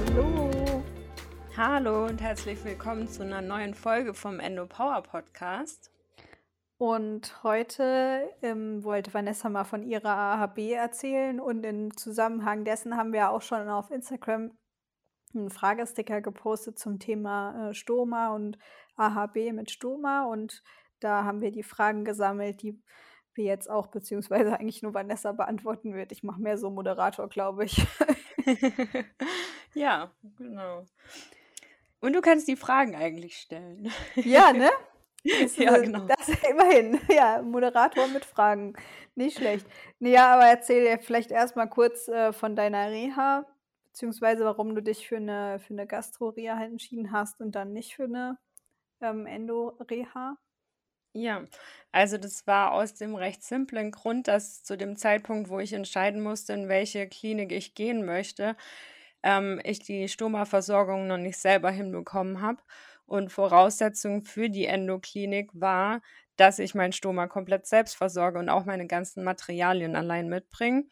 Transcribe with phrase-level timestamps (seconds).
[0.00, 0.82] Hallo.
[1.56, 5.92] Hallo und herzlich willkommen zu einer neuen Folge vom Endo Power Podcast.
[6.78, 13.12] Und heute ähm, wollte Vanessa mal von ihrer AHB erzählen und im Zusammenhang dessen haben
[13.12, 14.52] wir auch schon auf Instagram
[15.34, 18.56] einen Fragesticker gepostet zum Thema äh, Stoma und
[18.96, 20.62] AHB mit Stoma und
[21.00, 22.80] da haben wir die Fragen gesammelt, die
[23.34, 26.10] wir jetzt auch beziehungsweise eigentlich nur Vanessa beantworten wird.
[26.10, 27.86] Ich mache mehr so Moderator, glaube ich.
[29.74, 30.86] ja, genau.
[32.00, 33.90] Und du kannst die Fragen eigentlich stellen.
[34.16, 34.70] Ja, ne?
[35.22, 36.06] Das, ja, genau.
[36.06, 36.98] Das immerhin.
[37.08, 38.72] Ja, Moderator mit Fragen.
[39.14, 39.66] Nicht schlecht.
[39.98, 43.44] Ja, aber erzähl dir vielleicht erstmal kurz äh, von deiner Reha,
[43.84, 48.04] beziehungsweise warum du dich für eine, für eine Gastro-Reha entschieden hast und dann nicht für
[48.04, 48.38] eine
[49.02, 50.38] ähm, Endo-Reha.
[51.12, 51.44] Ja,
[51.90, 56.22] also das war aus dem recht simplen Grund, dass zu dem Zeitpunkt, wo ich entscheiden
[56.22, 58.56] musste, in welche Klinik ich gehen möchte,
[59.22, 62.62] ähm, ich die Stoma-Versorgung noch nicht selber hinbekommen habe.
[63.06, 66.00] Und Voraussetzung für die Endoklinik war,
[66.36, 70.84] dass ich mein Stoma komplett selbst versorge und auch meine ganzen Materialien allein mitbringe.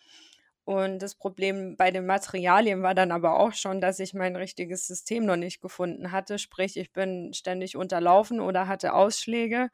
[0.64, 4.86] Und das Problem bei den Materialien war dann aber auch schon, dass ich mein richtiges
[4.86, 6.38] System noch nicht gefunden hatte.
[6.38, 9.70] Sprich, ich bin ständig unterlaufen oder hatte Ausschläge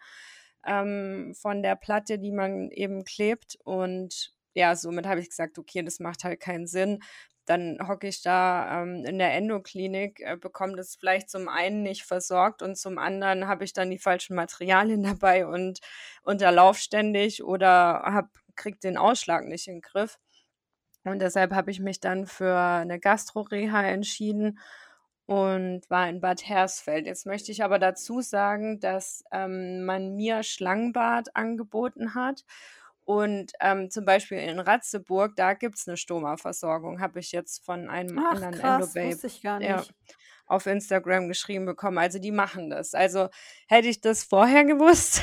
[0.64, 3.58] ähm, von der Platte, die man eben klebt.
[3.64, 7.00] Und ja, somit habe ich gesagt, okay, das macht halt keinen Sinn.
[7.46, 12.04] Dann hocke ich da ähm, in der Endoklinik, äh, bekomme das vielleicht zum einen nicht
[12.04, 15.80] versorgt und zum anderen habe ich dann die falschen Materialien dabei und
[16.22, 20.18] unterlauf ständig oder hab, krieg den Ausschlag nicht in den Griff.
[21.04, 24.58] Und deshalb habe ich mich dann für eine Gastro-Reha entschieden
[25.26, 27.06] und war in Bad Hersfeld.
[27.06, 32.44] Jetzt möchte ich aber dazu sagen, dass ähm, man mir Schlangenbad angeboten hat.
[33.04, 37.88] Und ähm, zum Beispiel in Ratzeburg, da gibt es eine Stoma-Versorgung, habe ich jetzt von
[37.88, 39.26] einem Ach, anderen krass, Endobabe.
[39.26, 39.68] ich gar nicht.
[39.68, 39.84] Ja
[40.46, 41.98] auf Instagram geschrieben bekommen.
[41.98, 42.94] Also die machen das.
[42.94, 43.28] Also
[43.66, 45.22] hätte ich das vorher gewusst.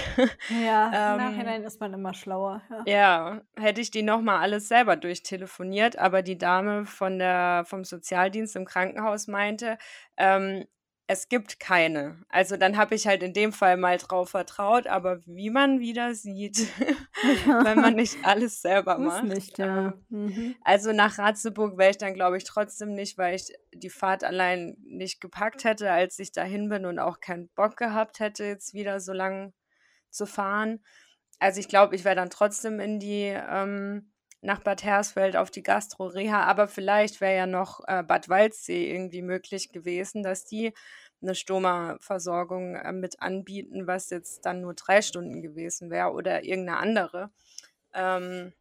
[0.49, 2.61] Ja, im ähm, Nachhinein ist man immer schlauer.
[2.69, 7.83] Ja, ja hätte ich die nochmal alles selber durchtelefoniert, aber die Dame von der, vom
[7.83, 9.77] Sozialdienst im Krankenhaus meinte,
[10.17, 10.65] ähm,
[11.11, 12.23] es gibt keine.
[12.29, 16.15] Also dann habe ich halt in dem Fall mal drauf vertraut, aber wie man wieder
[16.15, 16.57] sieht,
[17.45, 19.25] wenn man nicht alles selber macht.
[19.25, 19.87] Nicht, ja.
[19.87, 20.55] Ähm, mhm.
[20.63, 24.77] Also nach Ratzeburg wäre ich dann, glaube ich, trotzdem nicht, weil ich die Fahrt allein
[24.85, 29.01] nicht gepackt hätte, als ich dahin bin und auch keinen Bock gehabt hätte, jetzt wieder
[29.01, 29.53] so lang
[30.11, 30.81] zu fahren.
[31.39, 34.10] Also ich glaube, ich wäre dann trotzdem in die ähm,
[34.41, 39.21] nach Bad Hersfeld auf die Gastro-Reha, aber vielleicht wäre ja noch äh, Bad Waldsee irgendwie
[39.21, 40.73] möglich gewesen, dass die
[41.21, 46.79] eine Stoma-Versorgung äh, mit anbieten, was jetzt dann nur drei Stunden gewesen wäre oder irgendeine
[46.79, 47.31] andere.
[47.93, 48.53] Ähm,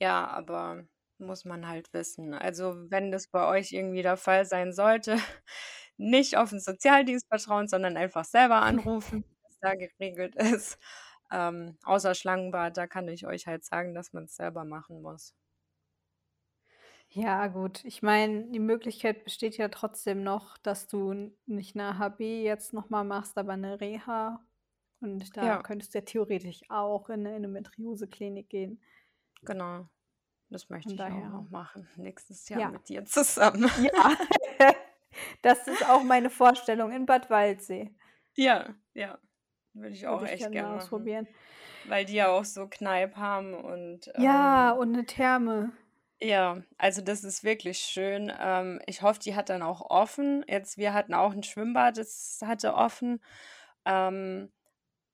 [0.00, 0.84] ja, aber
[1.18, 2.34] muss man halt wissen.
[2.34, 5.16] Also wenn das bei euch irgendwie der Fall sein sollte,
[5.96, 10.78] nicht auf den Sozialdienst vertrauen, sondern einfach selber anrufen, was da geregelt ist.
[11.32, 15.34] Ähm, außer Schlangenbad, da kann ich euch halt sagen, dass man es selber machen muss.
[17.10, 17.84] Ja, gut.
[17.84, 23.04] Ich meine, die Möglichkeit besteht ja trotzdem noch, dass du nicht eine HB jetzt nochmal
[23.04, 24.44] machst, aber eine Reha.
[25.00, 28.80] Und da Ja, könntest du ja theoretisch auch in eine Endometriose-Klinik gehen.
[29.42, 29.88] genau.
[30.50, 31.88] Das möchte Von ich auch daher, noch machen.
[31.96, 32.68] Nächstes Jahr ja.
[32.68, 33.70] mit dir zusammen.
[33.74, 34.16] Ja,
[35.42, 37.94] das ist auch meine Vorstellung in Bad Waldsee.
[38.36, 39.18] Ja, ja.
[39.76, 41.28] Würde ich auch Würde ich echt gerne gern ausprobieren.
[41.84, 45.72] Weil die ja auch so Kneipp haben und Ja, ähm, und eine Therme.
[46.20, 48.32] ja, also das ist wirklich schön.
[48.40, 50.44] Ähm, ich hoffe, die hat dann auch offen.
[50.48, 53.20] Jetzt, wir hatten auch ein Schwimmbad, das hatte offen.
[53.84, 54.50] Ähm,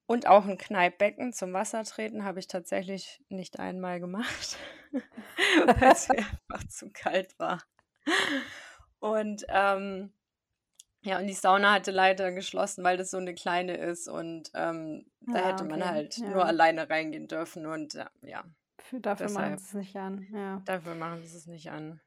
[0.07, 4.59] und auch ein Kneippbecken zum Wassertreten habe ich tatsächlich nicht einmal gemacht,
[4.93, 6.19] weil es mir
[6.51, 7.63] einfach zu kalt war.
[9.01, 10.13] Und ähm,
[11.05, 15.07] ja, und die Sauna hatte leider geschlossen, weil das so eine kleine ist und ähm,
[15.31, 15.89] da Ja, hätte man okay.
[15.89, 16.47] halt nur Ja.
[16.47, 18.45] alleine reingehen dürfen und ja,
[18.79, 20.27] Für, dafür machen deshalb, sie es nicht an.
[20.31, 20.63] Ja.
[20.65, 22.01] dafür machen sie es nicht an.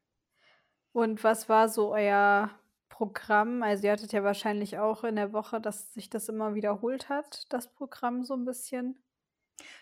[0.93, 2.49] Und was war so euer
[2.89, 3.61] Programm?
[3.63, 7.45] Also ihr hattet ja wahrscheinlich auch in der Woche, dass sich das immer wiederholt hat,
[7.53, 9.03] das Programm so ein bisschen.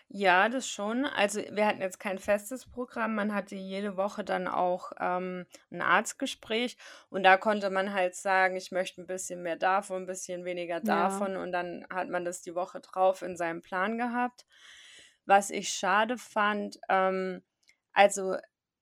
[0.08, 1.04] Ja, das schon.
[1.04, 3.14] Also wir hatten jetzt kein festes Programm.
[3.14, 6.76] Man hatte jede Woche dann auch ähm, ein Arztgespräch
[7.10, 10.80] und da konnte man halt sagen, ich möchte ein bisschen mehr davon, ein bisschen weniger
[10.82, 10.86] Ja.
[10.86, 14.46] davon und dann hat man das die Woche drauf in seinem Plan gehabt.
[15.26, 17.42] Was ich schade fand, ähm,
[17.92, 18.36] also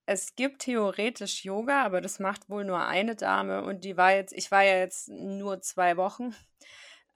[0.06, 4.32] es gibt theoretisch Yoga, aber das macht wohl nur eine Dame und die war jetzt,
[4.32, 6.34] ich war ja jetzt nur zwei Wochen.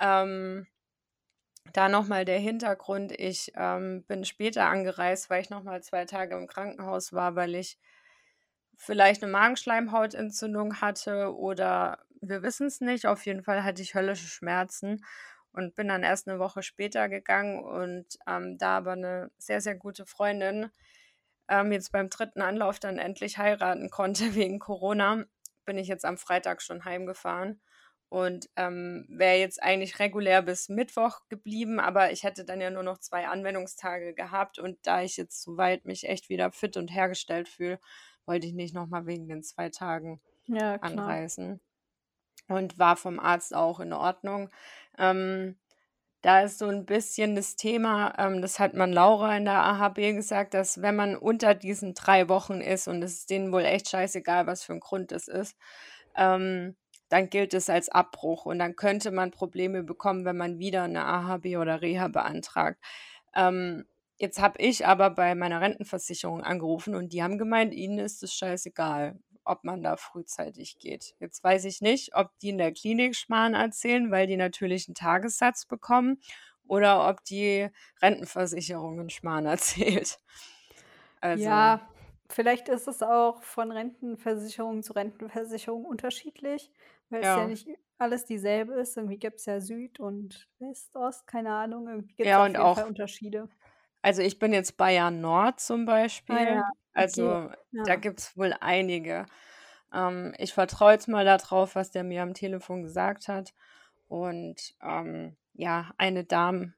[0.01, 0.67] Ähm,
[1.73, 6.47] da nochmal der Hintergrund, ich ähm, bin später angereist, weil ich nochmal zwei Tage im
[6.47, 7.79] Krankenhaus war, weil ich
[8.77, 13.07] vielleicht eine Magenschleimhautentzündung hatte oder wir wissen es nicht.
[13.07, 15.05] Auf jeden Fall hatte ich höllische Schmerzen
[15.53, 19.75] und bin dann erst eine Woche später gegangen und, ähm, da aber eine sehr, sehr
[19.75, 20.71] gute Freundin,
[21.49, 25.25] ähm, jetzt beim dritten Anlauf dann endlich heiraten konnte wegen Corona,
[25.65, 27.61] bin ich jetzt am Freitag schon heimgefahren
[28.17, 32.83] und, ähm, wäre jetzt eigentlich regulär bis Mittwoch geblieben, aber ich hätte dann ja nur
[32.83, 37.49] noch zwei Anwendungstage gehabt und da ich jetzt soweit mich echt wieder fit und hergestellt
[37.49, 37.79] fühle,
[38.25, 41.61] wollte ich nicht noch mal wegen den zwei Tagen Ja, anreisen
[42.49, 44.51] und war vom Arzt auch in Ordnung.
[44.99, 45.59] Ähm,
[46.23, 50.15] da ist so ein bisschen das Thema, ähm, das hat man Laura in der AHB
[50.15, 53.89] gesagt, dass wenn man unter diesen drei Wochen ist und es ist denen wohl echt
[53.89, 55.57] scheißegal, was für ein Grund das ist,
[56.17, 56.77] ähm,
[57.09, 61.05] dann gilt es als Abbruch und dann könnte man Probleme bekommen, wenn man wieder eine
[61.05, 62.83] AHB oder Reha beantragt.
[63.35, 63.85] Ähm,
[64.17, 68.35] jetzt habe ich aber bei meiner Rentenversicherung angerufen und die haben gemeint, ihnen ist es
[68.35, 71.15] scheißegal, ob man da frühzeitig geht.
[71.21, 74.95] Jetzt weiß ich nicht, ob die in der Klinik Schmarrn erzählen, weil die natürlich einen
[74.97, 76.21] Tagessatz bekommen
[76.67, 77.69] oder ob die
[78.03, 80.19] Rentenversicherung einen Schmarrn erzählt.
[81.21, 81.89] Also Ja,
[82.29, 86.71] vielleicht ist es auch von Rentenversicherung zu Rentenversicherung unterschiedlich,
[87.11, 87.47] weil es ja ja.
[87.47, 87.69] nicht
[87.99, 88.97] alles dieselbe ist.
[88.97, 91.89] Irgendwie gibt es ja Süd und West, Ost, keine Ahnung.
[91.89, 93.49] Irgendwie gibt es Ja, auf jeden Fall auch Unterschiede.
[94.03, 95.85] also, ich bin jetzt Bayern Nord zum
[96.29, 96.65] Ah ja, Beispiel.
[96.95, 97.33] okay.
[97.33, 97.51] Also,
[97.85, 97.97] da Ja.
[97.97, 99.27] gibt es wohl einige.
[99.93, 103.55] Ähm, ich vertraue jetzt mal darauf, was der mir am Telefon gesagt hat.
[104.09, 106.75] Und, ähm, ja, eine Darm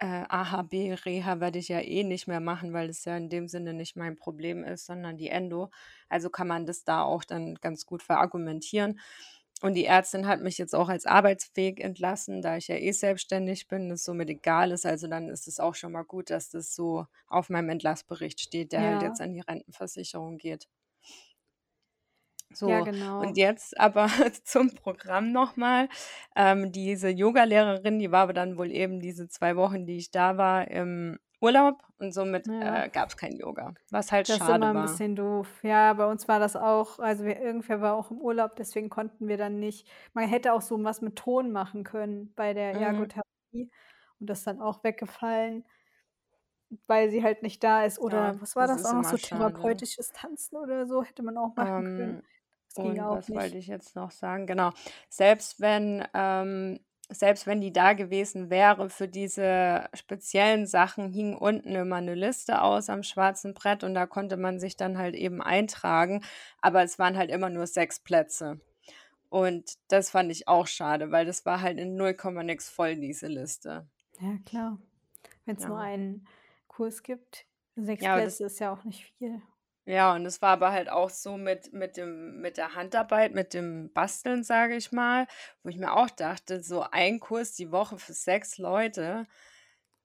[0.00, 3.74] äh, AHB-Reha werde ich ja eh nicht mehr machen, weil es ja in dem Sinne
[3.74, 5.70] nicht mein Problem ist, sondern die Endo.
[6.10, 9.00] Also kann man das da auch dann ganz gut verargumentieren.
[9.62, 13.68] Und die Ärztin hat mich jetzt auch als arbeitsfähig entlassen, da ich ja eh selbstständig
[13.68, 14.84] bin, das somit egal ist.
[14.86, 18.72] Also dann ist es auch schon mal gut, dass das so auf meinem Entlassbericht steht,
[18.72, 19.02] der halt Ja.
[19.02, 20.68] jetzt an die Rentenversicherung geht.
[22.64, 22.88] Ja, So,
[23.18, 23.36] und genau.
[23.36, 24.08] jetzt aber
[24.44, 25.88] zum Programm noch mal.
[26.36, 30.36] Ähm, diese Yogalehrerin, die war aber dann wohl eben diese 2 Wochen, die ich da
[30.38, 32.56] war, im Urlaub und somit, Ja.
[32.60, 34.80] äh, gab's kein Yoga, was halt Das ist immer schade 'n war.
[34.80, 35.62] bisschen doof.
[35.62, 39.28] Ja, bei uns war das auch also, wir irgendwer war auch im Urlaub, deswegen konnten
[39.28, 42.76] wir dann nicht man hätte auch so was mit Ton machen können bei der Mhm.
[42.80, 43.70] Ergotherapie
[44.18, 45.64] und das dann auch weggefallen,
[46.86, 47.98] weil sie halt nicht da ist.
[48.08, 49.16] Ja, Oder was war das das auch noch so schade.
[49.18, 52.16] therapeutisches Tanzen oder so hätte man auch machen können.
[52.16, 52.22] Ähm,
[52.68, 53.58] Das ging und auch was wollte nicht.
[53.58, 54.46] ich jetzt noch sagen?
[54.46, 54.72] Genau,
[55.08, 56.80] selbst wenn ähm,
[57.10, 62.62] selbst wenn die da gewesen wäre für diese speziellen Sachen, hing unten immer 'ne Liste
[62.62, 66.22] aus am schwarzen Brett und da konnte man sich dann halt eben eintragen,
[66.60, 68.60] aber es waren halt immer nur 6 Plätze.
[69.30, 72.96] Und das fand ich auch schade, weil das war halt in null Komma nix voll,
[72.96, 73.88] diese Liste.
[74.20, 74.78] Ja, klar.
[75.46, 75.80] Wenn's nur Ja.
[75.80, 76.26] einen
[76.68, 77.46] Kurs gibt.
[77.76, 79.42] 6 Ja, Plätze ist ja auch nicht viel.
[79.88, 83.54] Ja, und es war aber halt auch so mit mit dem mit der Handarbeit, mit
[83.54, 85.28] dem Basteln, sage ich mal,
[85.62, 89.26] wo ich mir auch dachte, so ein Kurs die Woche für 6 Leute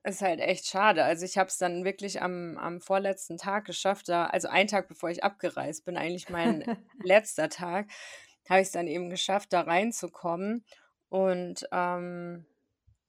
[0.04, 1.04] ist halt echt schade.
[1.04, 4.88] Also, ich habe es dann wirklich am am vorletzten Tag geschafft, da also, einen Tag
[4.88, 6.64] bevor ich abgereist bin, eigentlich mein
[7.04, 7.90] letzter Tag,
[8.50, 10.64] habe ich's dann eben geschafft, da reinzukommen.
[11.10, 12.46] Und, ähm,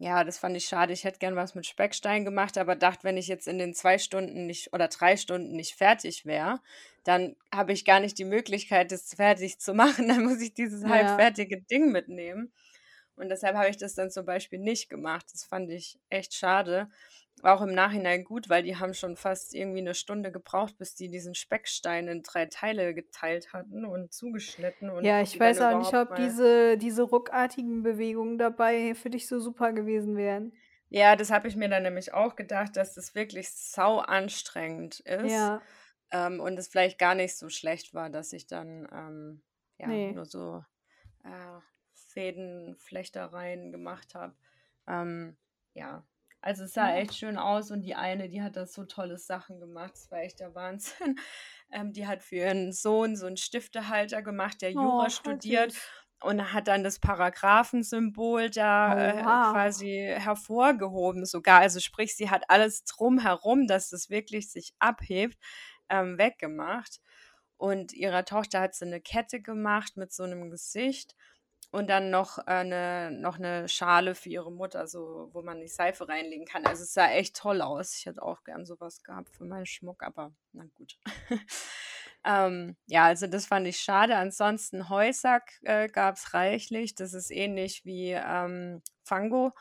[0.03, 0.93] ja, das fand ich schade.
[0.93, 3.99] Ich hätte gern was mit Speckstein gemacht, aber dachte, wenn ich jetzt in den 2
[3.99, 6.61] Stunden nicht oder 3 Stunden nicht fertig wäre,
[7.05, 10.09] dann habe ich gar nicht die Möglichkeit, das fertig zu machen.
[10.09, 11.25] Dann muss ich dieses Ja.
[11.25, 12.53] halbfertige Ding mitnehmen.
[13.17, 15.27] Und deshalb habe ich das dann zum Beispiel nicht gemacht.
[15.33, 16.89] Das fand ich echt schade.
[17.41, 20.95] War auch im Nachhinein gut, weil die haben schon fast irgendwie 'ne Stunde gebraucht, bis
[20.95, 25.75] die diesen Speckstein in 3 Teile geteilt hatten und zugeschnitten und Ja, ich weiß auch
[25.75, 30.53] nicht, ob diese diese ruckartigen Bewegungen dabei für dich so super gewesen wären.
[30.95, 35.63] Ja, das habe ich mir dann nämlich auch gedacht, dass das wirklich sauanstrengend ist, Ja.
[36.11, 39.43] ähm, und es vielleicht gar nicht so schlecht war, dass ich dann, ähm,
[39.79, 40.15] ja, Ne.
[40.15, 40.65] nur so,
[41.25, 41.61] äh,
[41.95, 44.37] Fädenflechtereien gemacht habe.
[44.89, 45.39] Ähm,
[45.75, 46.07] ja,
[46.43, 46.97] also, es sah Ja.
[46.97, 49.93] echt schön aus und die eine, die hat da so tolle Sachen gemacht.
[49.95, 51.17] Das war echt der Wahnsinn.
[51.75, 55.73] Ähm, die hat für ihren Sohn so 'n Stiftehalter gemacht, der Jura Oh, studiert
[56.23, 61.61] und hat dann das Paragraphensymbol da, äh, quasi hervorgehoben sogar.
[61.61, 65.39] Also, sprich, sie hat alles drumherum, dass das wirklich sich abhebt,
[65.89, 67.01] ähm, weggemacht.
[67.57, 71.15] Und ihrer Tochter hat sie 'ne Kette gemacht mit so 'nem Gesicht
[71.73, 75.69] und dann noch, äh, 'ne noch 'ne Schale für ihre Mutter, so wo man die
[75.69, 76.67] Seife reinlegen kann.
[76.67, 77.97] Also, es sah echt toll aus.
[77.97, 80.99] Ich hätte auch gern so was gehabt für meinen Schmuck, aber na gut.
[82.25, 84.17] Ähm, ja, also, das fand ich schade.
[84.17, 86.95] Ansonsten Heusack, äh, gab's reichlich.
[86.95, 89.53] Das ist ähnlich wie, ähm, Fango,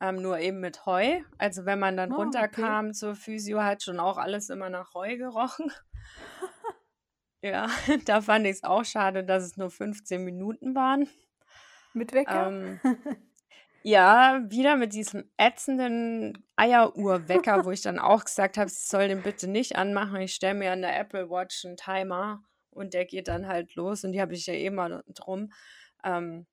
[0.00, 1.20] ähm, nur eben mit Heu.
[1.38, 2.74] Also, wenn man dann Oh, okay.
[2.74, 5.72] runterkam zur Physio, hat schon auch alles immer nach Heu gerochen.
[7.42, 7.68] Ja,
[8.06, 11.08] da fand ich es auch schade, dass es nur 15 Minuten waren.
[11.94, 12.48] Mit Wecker?
[12.48, 12.80] Ähm,
[13.82, 19.22] ja, wieder mit diesem ätzenden Eieruhrwecker, wo ich dann auch gesagt habe, sie soll den
[19.22, 20.20] bitte nicht anmachen.
[20.20, 24.04] Ich stelle mir an der Apple Watch einen Timer und der geht dann halt los
[24.04, 25.52] und die habe ich ja eh mal drum.
[26.02, 26.46] Ähm,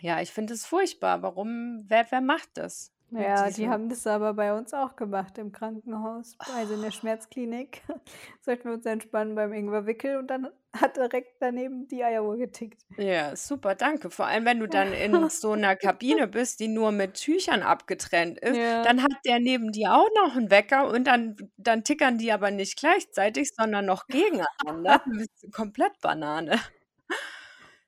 [0.00, 1.22] ja, ich finde es furchtbar.
[1.22, 2.92] Warum, wer, wer macht das?
[3.10, 7.82] Ja, die haben das aber bei uns auch gemacht im Krankenhaus, also in der Schmerzklinik.
[8.40, 12.82] Sollten wir uns entspannen beim Ingwer Wickel und dann hat direkt daneben die Eieruhr getickt.
[12.96, 14.10] Ja, super, danke.
[14.10, 18.38] Vor allem, wenn du dann in so einer Kabine bist, die nur mit Tüchern abgetrennt
[18.40, 18.82] ist, Ja.
[18.82, 22.50] dann hat der neben dir auch noch einen Wecker und dann, dann tickern die aber
[22.50, 25.02] nicht gleichzeitig, sondern noch gegeneinander.
[25.06, 26.60] Du bist komplett Banane.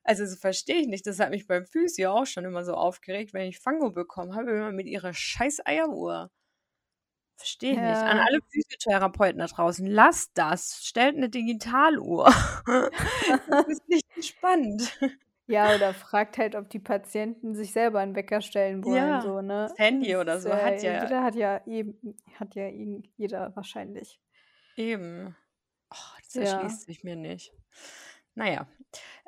[0.02, 1.06] Also das verstehe ich nicht.
[1.06, 4.50] Das hat mich beim Physio auch schon immer so aufgeregt, wenn ich Fango bekommen habe,
[4.50, 6.30] immer mit ihrer scheiß Eieruhr.
[7.38, 8.06] Verstehe ich nicht.
[8.06, 8.20] An Ja.
[8.20, 10.80] alle Physiotherapeuten da draußen, lasst das.
[10.84, 12.26] Stellt eine Digitaluhr.
[13.46, 14.98] Das ist nicht entspannt.
[15.46, 19.42] Ja, oder fragt halt, ob die Patienten sich selber einen Wecker stellen wollen, Ja, so,
[19.42, 19.68] ne?
[19.68, 21.98] das Handy Das oder so ja hat ja jeder hat ja eben
[22.38, 24.18] hat ja jeder wahrscheinlich.
[24.76, 25.36] eben.
[25.90, 26.40] Oh, das Ja.
[26.40, 27.52] erschließt sich mir nicht.
[28.36, 28.66] Na ja,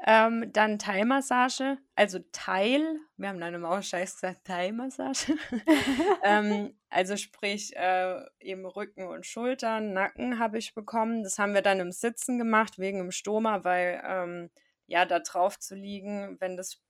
[0.07, 5.35] ähm, dann Thai-Massage, also Teil wir haben dann immer auch scheiß gesagt, Thai-Massage.
[6.25, 11.23] Ähm, also sprich, äh, eben Rücken und Schultern, Nacken habe ich bekommen.
[11.25, 14.51] Das haben wir dann im Sitzen gemacht wegen dem Stoma, weil, ähm,
[14.87, 16.83] ja, da drauf zu liegen, wenn das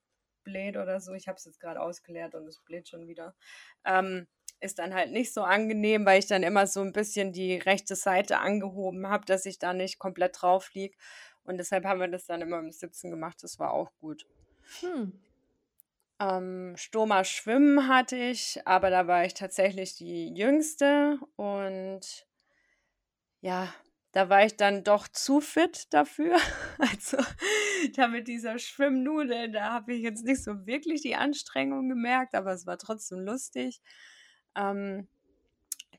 [0.44, 3.34] bläht oder so ich habe es jetzt grad ausgeleert und es bläht schon wieder,
[3.84, 4.26] ähm,
[4.60, 7.94] ist dann halt nicht so angenehm, weil ich dann immer so 'n bisschen die rechte
[7.96, 10.96] Seite angehoben habe, dass ich da nicht komplett drauf liege.
[11.46, 13.42] Und deshalb haben wir das dann immer im Sitzen gemacht.
[13.42, 14.26] Das war auch gut.
[14.80, 15.12] Hm.
[16.18, 22.26] Ähm, Stoma Schwimmen hatte ich, aber da war ich tatsächlich die Jüngste und
[23.40, 23.72] ja,
[24.12, 26.38] da war ich dann doch zu fit dafür.
[26.78, 27.18] Also,
[27.96, 32.52] da mit dieser Schwimmnudel, da habe ich jetzt nicht so wirklich die Anstrengung gemerkt, aber
[32.52, 33.80] es war trotzdem lustig.
[34.54, 35.08] Ähm,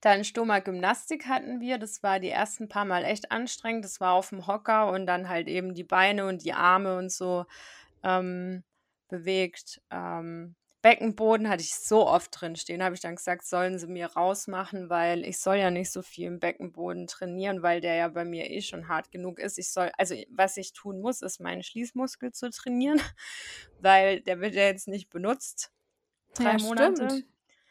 [0.01, 1.77] dann Stoma Gymnastik hatten wir.
[1.77, 3.86] Das war die ersten paar Mal echt anstrengend.
[3.86, 7.46] Das war auf'm Hocker und dann halt eben die Beine und die Arme und so,
[8.04, 8.63] ähm,
[9.10, 9.82] bewegt.
[9.92, 12.84] Ähm, Beckenboden hatte ich so oft drinstehen.
[12.84, 16.27] Habe ich dann gesagt, sollen sie mir rausmachen, weil ich soll ja nicht so viel
[16.27, 19.58] im Beckenboden trainieren, weil der ja bei mir eh schon hart genug ist.
[19.60, 23.01] Ich soll also, was ich tun muss, ist meinen Schließmuskel zu trainieren,
[23.80, 25.72] weil der wird ja jetzt nicht benutzt,
[26.36, 27.24] 3 Ja, Monate.
[27.24, 27.25] stimmt.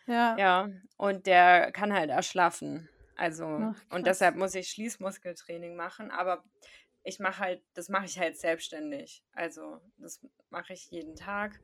[0.06, 0.38] Ja.
[0.38, 2.88] Ja, und der kann halt erschlaffen.
[3.16, 6.44] Also Ach, und deshalb muss ich Schließmuskeltraining machen, aber
[7.02, 9.25] ich mache halt das mache ich halt selbstständig.
[9.32, 10.20] Also, das
[10.50, 11.60] mache ich jeden Tag.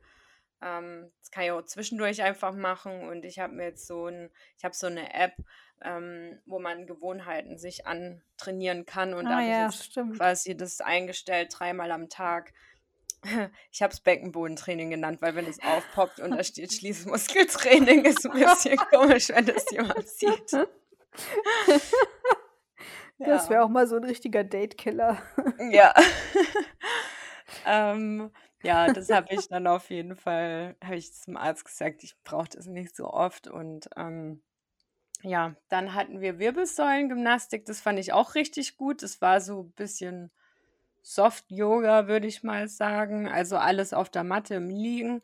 [0.61, 4.31] Ähm, das kann ich auch zwischendurch einfach machen und ich habe mir jetzt so 'n
[4.57, 5.35] ich habe so 'ne App,
[5.81, 10.17] ähm, wo man Gewohnheiten sich antrainieren kann und da Ah habe ich ja, jetzt stimmt.
[10.17, 12.53] quasi das eingestellt, dreimal am Tag.
[13.71, 18.33] Ich habe es Beckenbodentraining genannt, weil wenn es aufpoppt und da steht Schließmuskeltraining, ist 'n
[18.33, 20.51] bisschen komisch, wenn das jemand sieht.
[23.25, 25.17] Das wäre auch mal so 'n richtiger Date-Killer.
[25.59, 25.93] Ja.
[27.65, 32.15] Ähm, ja, das habe ich dann auf jeden Fall habe ich zum Arzt gesagt, ich
[32.23, 34.43] brauche das nicht so oft und, ähm,
[35.23, 39.03] ja, dann hatten wir Wirbelsäulengymnastik, das fand ich auch richtig gut.
[39.03, 40.31] Das war so bisschen
[41.03, 45.21] Soft Yoga, würde ich mal sagen, also alles auf der Matte im Liegen.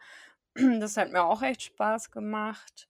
[0.82, 2.90] Das hat mir auch echt Spaß gemacht.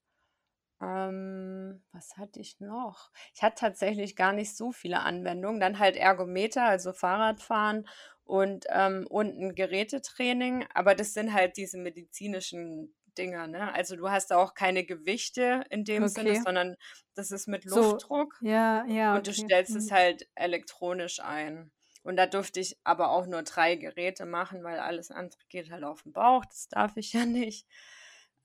[0.81, 3.11] Ähm, was hatte ich noch?
[3.35, 5.59] Ich hatte tatsächlich gar nicht so viele Anwendungen.
[5.59, 7.87] Dann halt Ergometer, also Fahrradfahren
[8.23, 13.73] und, ähm, unten Gerätetraining, aber das sind halt diese medizinischen Dinger, ne?
[13.73, 16.45] Also, du hast da auch keine Gewichte in dem Sinne, Okay.
[16.45, 16.75] sondern
[17.15, 19.33] das ist mit So Luftdruck ja, ja, und du okay.
[19.33, 19.91] stellst es Mhm.
[19.91, 21.71] halt elektronisch ein.
[22.03, 25.83] Und da durfte ich aber auch nur 3 Geräte machen, weil alles andere geht halt
[25.83, 26.45] auf'n Bauch.
[26.45, 27.67] Das darf ich ja nicht.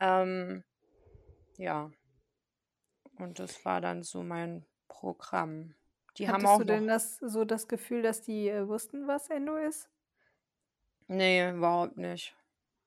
[0.01, 0.65] Ähm,
[1.57, 1.91] ja.
[3.19, 5.75] Und das war dann so mein Programm.
[6.19, 9.31] Die haben Hattest auch du denn das so das Gefühl, dass die, äh, wussten, was
[9.31, 9.89] Endo ist?
[11.09, 12.35] Ne, überhaupt nicht.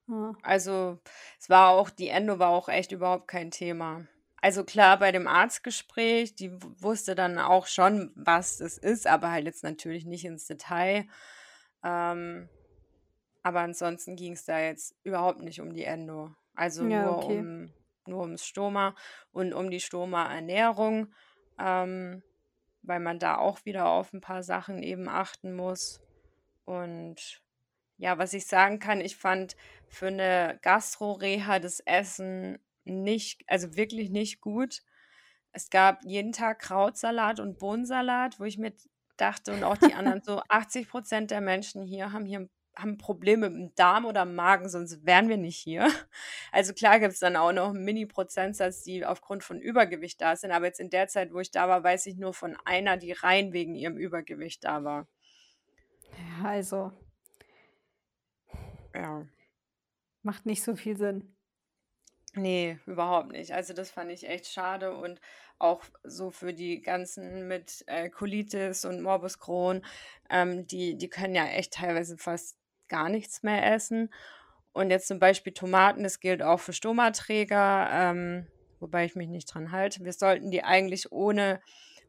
[0.10, 0.34] Ah.
[0.42, 1.00] Also,
[1.40, 4.08] es war auch die Endo war auch echt überhaupt kein Thema.
[4.44, 9.32] Also klar, bei dem Arztgespräch, die w wusste dann auch schon, was es ist, aber
[9.32, 11.08] halt jetzt natürlich nicht ins Detail.
[11.84, 12.50] Ähm,
[13.44, 16.36] aber ansonsten ging's da jetzt überhaupt nicht um die Endo.
[16.56, 17.48] Also Ja, nur okay.
[17.48, 17.74] um
[18.08, 18.96] nur ums Stoma
[19.32, 21.14] und um die Stoma-Ernährung,
[21.60, 22.24] ähm,
[22.84, 26.02] weil man da auch wieder auf 'n paar Sachen eben achten muss.
[26.66, 27.42] Und
[27.98, 29.56] ja, was ich sagen kann, ich fand
[29.88, 34.82] für 'ne Gastro-Reha das Essen nicht also wirklich nicht gut.
[35.52, 38.74] Es gab jeden Tag Krautsalat und Bohnensalat, wo ich mir
[39.18, 43.50] dachte und auch die anderen so, 80 Prozent der Menschen hier haben hier haben Probleme
[43.50, 45.88] mit dem Darm oder im Magen, sonst wären wir nicht hier.
[46.52, 50.52] Also klar gibt es dann auch noch einen Mini-Prozentsatz, die aufgrund von Übergewicht da sind.
[50.52, 53.12] Aber jetzt in der Zeit, wo ich da war, weiß ich nur von einer, die
[53.12, 55.08] rein wegen ihrem Übergewicht da war.
[56.12, 56.92] Ja, also.
[58.96, 59.28] Ja.
[60.24, 61.37] Macht nicht so viel Sinn.
[62.38, 63.52] Nee, überhaupt nicht.
[63.52, 65.20] Also das fand ich echt schade und
[65.58, 69.84] auch so für die ganzen mit äh, Colitis und Morbus Crohn,
[70.30, 72.56] ähm, die, die können ja echt teilweise fast
[72.90, 74.14] gar nichts mehr essen.
[74.72, 78.46] Und jetzt zum Beispiel Tomaten, das gilt auch für Stomaträger, ähm,
[78.80, 80.06] wobei ich mich nicht dran halte.
[80.06, 81.60] Wir sollten die eigentlich ohne,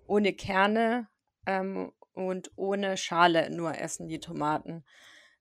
[0.06, 1.08] ohne Kerne
[1.46, 4.84] ähm, und ohne Schale nur essen, die Tomaten.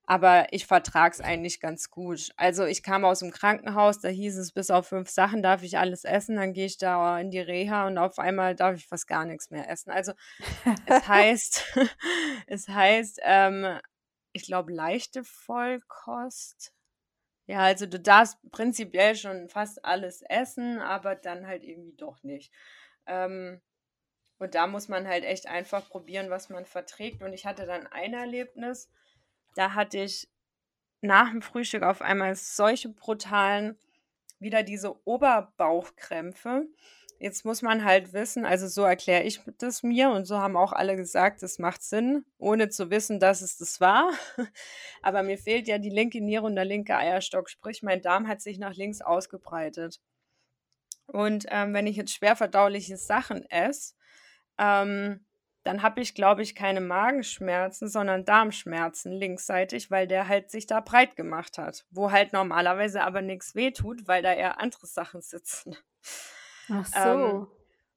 [0.09, 2.31] Aber ich vertrage es eigentlich ganz gut.
[2.37, 5.77] Also ich kam aus dem Krankenhaus, da hieß es, bis auf fünf Sachen darf ich
[5.77, 6.37] alles essen.
[6.37, 9.49] Dann gehe ich da in die Reha und auf einmal darf ich fast gar nichts
[9.49, 9.91] mehr essen.
[9.91, 10.13] Also
[10.85, 11.77] es heißt,
[12.47, 13.79] es heißt, ähm,
[14.31, 16.71] ich glaube, leichte Vollkost.
[17.45, 22.53] Ja, also du darfst prinzipiell schon fast alles essen, aber dann halt irgendwie doch nicht.
[23.07, 23.61] Ähm,
[24.39, 27.23] und da muss man halt echt einfach probieren, was man verträgt.
[27.23, 28.89] Und ich hatte dann ein Erlebnis,
[29.57, 30.29] da hatte ich
[31.01, 33.77] nach dem Frühstück auf einmal solche brutalen,
[34.39, 36.67] wieder diese Oberbauchkrämpfe.
[37.19, 40.71] Jetzt muss man halt wissen, also so erkläre ich das mir und so haben auch
[40.71, 44.11] alle gesagt, das macht Sinn, ohne zu wissen, dass es das war.
[45.01, 48.41] Aber mir fehlt ja die linke Niere und der linke Eierstock, sprich mein Darm hat
[48.41, 49.99] sich nach links ausgebreitet.
[51.07, 53.95] Und ähm, wenn ich jetzt schwer verdauliche Sachen esse,
[54.59, 55.25] ähm,
[55.67, 60.79] dann habe ich, glaube ich, keine Magenschmerzen, sondern Darmschmerzen linksseitig, weil der halt sich da
[60.79, 61.85] breit gemacht hat.
[61.91, 65.75] Wo halt normalerweise aber nichts wehtut, weil da eher andere Sachen sitzen.
[66.69, 66.99] Ach so.
[66.99, 67.47] Ähm,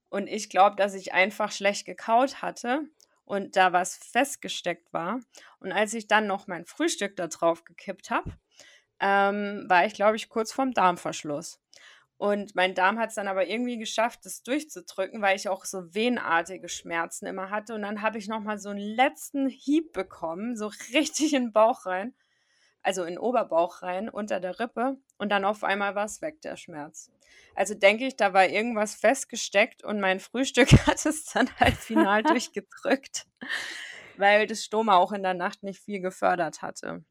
[0.09, 2.81] und ich glaube, dass ich einfach schlecht gekaut hatte
[3.23, 5.21] und da was festgesteckt war.
[5.61, 8.33] Und als ich dann noch mein Frühstück da drauf gekippt habe,
[8.99, 11.60] ähm, war ich, glaube ich, kurz vorm Darmverschluss.
[12.21, 15.95] Und mein Darm hat es dann aber irgendwie geschafft, das durchzudrücken, weil ich auch so
[15.95, 17.73] wehenartige Schmerzen immer hatte.
[17.73, 21.87] Und dann habe ich nochmal so einen letzten Hieb bekommen, so richtig in den Bauch
[21.87, 22.13] rein
[22.83, 26.41] also in den Oberbauch rein, unter der Rippe und dann auf einmal war es weg,
[26.41, 27.11] der Schmerz.
[27.55, 32.23] Also denke ich, da war irgendwas festgesteckt und mein Frühstück hat es dann halt final
[32.23, 33.27] durchgedrückt,
[34.17, 37.03] weil das Stoma auch in der Nacht nicht viel gefördert hatte.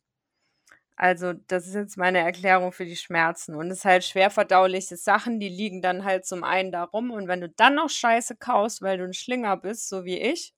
[1.02, 3.54] Also, das ist jetzt meine Erklärung für die Schmerzen.
[3.54, 7.10] Und es ist halt schwer verdauliche Sachen, die liegen dann halt zum einen darum.
[7.10, 10.54] Und wenn du dann noch Scheiße kaust, weil du ein Schlinger bist, so wie ich,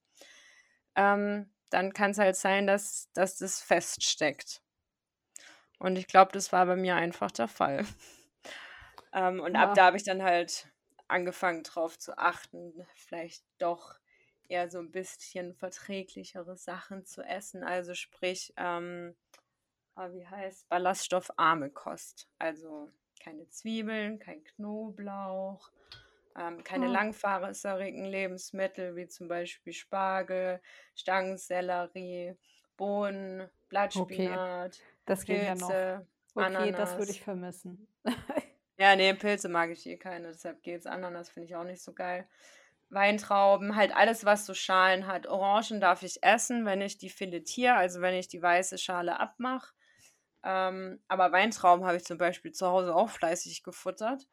[0.97, 4.61] ähm, dann kann es halt sein, dass, dass das feststeckt.
[5.79, 7.85] Und ich glaube, das war bei mir einfach der Fall.
[9.13, 9.63] ähm, und ja.
[9.63, 10.67] ab da habe ich dann halt
[11.07, 13.95] angefangen drauf zu achten, vielleicht doch
[14.49, 17.63] eher so ein bisschen verträglichere Sachen zu essen.
[17.63, 19.15] Also sprich, ähm,
[19.95, 22.27] wie heißt ballaststoffarme Kost.
[22.39, 22.91] Also
[23.23, 25.71] keine Zwiebeln, kein Knoblauch,
[26.37, 26.91] ähm, keine oh.
[26.91, 30.61] langfaserischen Lebensmittel wie zum Beispiel Spargel,
[30.95, 32.35] Stangensellerie,
[32.75, 34.75] Bohnen, Blattspinat.
[34.75, 34.83] Okay.
[35.05, 35.69] Das geht ja noch.
[35.69, 36.77] Okay, Ananas.
[36.77, 37.87] das würde ich vermissen.
[38.77, 40.87] ja, nee, Pilze mag ich eh keine, deshalb geht's.
[40.87, 42.27] Ananas finde ich auch nicht so geil.
[42.89, 45.27] Weintrauben, halt alles, was so Schalen hat.
[45.27, 49.73] Orangen darf ich essen, wenn ich die filetiere, also wenn ich die weiße Schale abmache.
[50.43, 54.27] Ähm, aber Weintrauben habe ich zum Beispiel zu Hause auch fleißig gefuttert.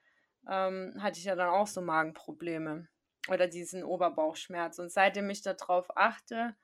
[0.48, 2.88] Ähm, hatte ich ja dann auch so Magenprobleme
[3.28, 4.78] oder diesen Oberbauchschmerz.
[4.78, 6.56] Und seitdem ich darauf achte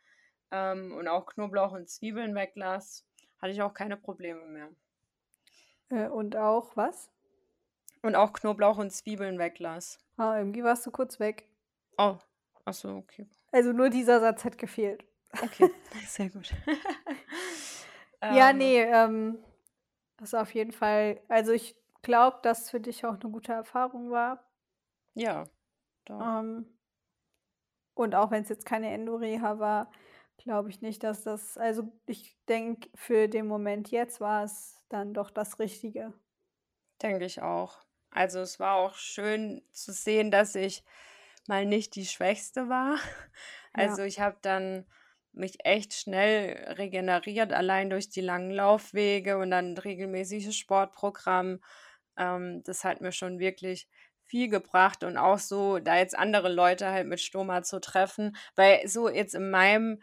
[0.50, 3.04] ähm, und auch Knoblauch und Zwiebeln weglasse,
[3.40, 4.70] hatte ich auch keine Probleme mehr.
[5.90, 7.11] Äh, und auch was?
[8.02, 9.98] Und auch Knoblauch und Zwiebeln weglass.
[10.16, 11.48] Ah, irgendwie warst du kurz weg.
[11.98, 12.16] Oh,
[12.64, 13.28] achso, okay.
[13.52, 15.04] Also nur dieser Satz hat gefehlt.
[15.42, 15.70] Okay,
[16.06, 16.52] sehr gut.
[18.22, 18.59] ja, ähm.
[18.59, 19.38] nee, ähm,
[20.16, 24.11] das ist auf jeden Fall, also ich glaube, dass für dich auch eine gute Erfahrung
[24.11, 24.44] war.
[25.14, 25.48] Ja.
[26.09, 26.66] Ähm,
[27.94, 29.90] und auch wenn es jetzt keine Endoreha war,
[30.38, 35.14] Glaube ich nicht, dass das also, ich denke, für den Moment jetzt war es dann
[35.14, 36.12] doch das Richtige.
[37.02, 37.81] Denke ich auch.
[38.11, 40.85] Also, es war auch schön zu sehen, dass ich
[41.48, 42.98] mal nicht die Schwächste war.
[43.72, 44.07] Also, Ja.
[44.07, 44.87] ich habe dann
[45.37, 51.61] mich echt schnell regeneriert, allein durch die langen Laufwege und dann regelmäßiges Sportprogramm.
[52.16, 53.88] Ähm, das hat mir schon wirklich
[54.25, 58.87] viel gebracht und auch so, da jetzt andere Leute halt mit Stoma zu treffen, weil
[58.88, 60.01] so jetzt in meinem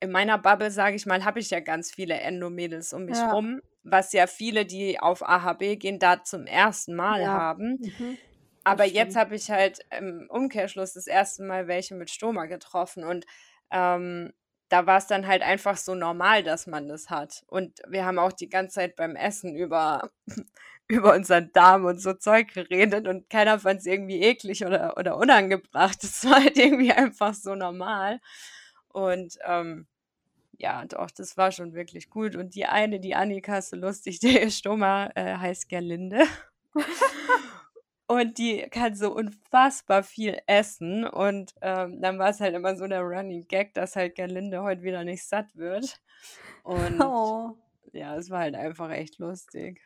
[0.00, 3.32] in meiner Bubble, sage ich mal, habe ich ja ganz viele Endomädels um mich ja.
[3.32, 7.28] rum, was ja viele, die auf AHB gehen, da zum ersten Mal ja.
[7.28, 7.78] haben.
[7.80, 8.18] Mhm.
[8.64, 13.24] Aber jetzt habe ich halt im Umkehrschluss das erste Mal welche mit Stoma getroffen und
[13.70, 14.32] ähm,
[14.68, 17.42] da war es dann halt einfach so normal, dass man das hat.
[17.46, 20.10] Und wir haben auch die ganze Zeit beim Essen über,
[20.88, 25.16] über unseren Darm und so Zeug geredet und keiner fand es irgendwie eklig oder, oder
[25.16, 25.98] unangebracht.
[26.02, 28.20] Das war halt irgendwie einfach so normal.
[28.88, 29.86] Und ähm,
[30.58, 32.36] ja, doch, das war schon wirklich gut.
[32.36, 36.24] Und die eine, die Annika, ist so lustig, der Stoma äh, heißt Gerlinde.
[38.08, 41.06] Und die kann so unfassbar viel essen.
[41.06, 44.82] Und ähm, dann war es halt immer so der Running Gag, dass halt Gerlinde heute
[44.82, 46.00] wieder nicht satt wird.
[46.62, 47.56] Und Oh.
[47.92, 49.82] ja, es war halt einfach echt lustig.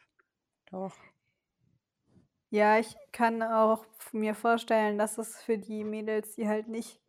[0.71, 0.97] Doch.
[2.51, 7.01] Ja, ich kann auch mir vorstellen, dass es für die Mädels, die halt nicht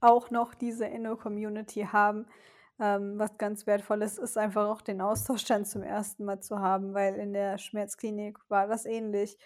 [0.00, 2.26] auch noch diese Inno-Community haben,
[2.80, 6.94] ähm, was ganz Wertvolles ist, einfach auch den Austausch dann zum ersten Mal zu haben,
[6.94, 9.38] weil in der Schmerzklinik war das ähnlich.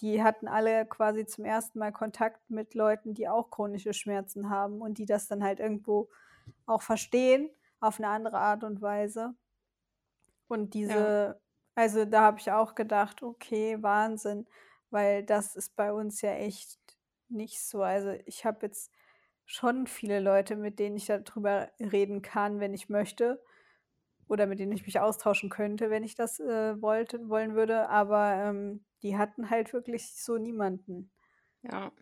[0.00, 4.80] Die hatten alle quasi zum ersten Mal Kontakt mit Leuten, die auch chronische Schmerzen haben
[4.80, 6.10] und die das dann halt irgendwo
[6.66, 9.34] auch verstehen auf eine andere Art und Weise.
[10.48, 11.14] Und Ja.
[11.14, 11.40] diese
[11.76, 14.46] also, da habe ich auch gedacht: „Okay, Wahnsinn“,
[14.90, 16.78] weil das ist bei uns ja echt
[17.28, 17.82] nicht so.
[17.82, 18.92] Also, ich habe jetzt
[19.46, 23.42] schon viele Leute, mit denen ich da drüber reden kann, wenn ich möchte
[24.28, 28.34] oder mit denen ich mich austauschen könnte, wenn ich das, äh, wollte wollen würde, aber,
[28.36, 31.12] ähm, die hatten halt wirklich so niemanden.
[31.62, 31.92] Ja.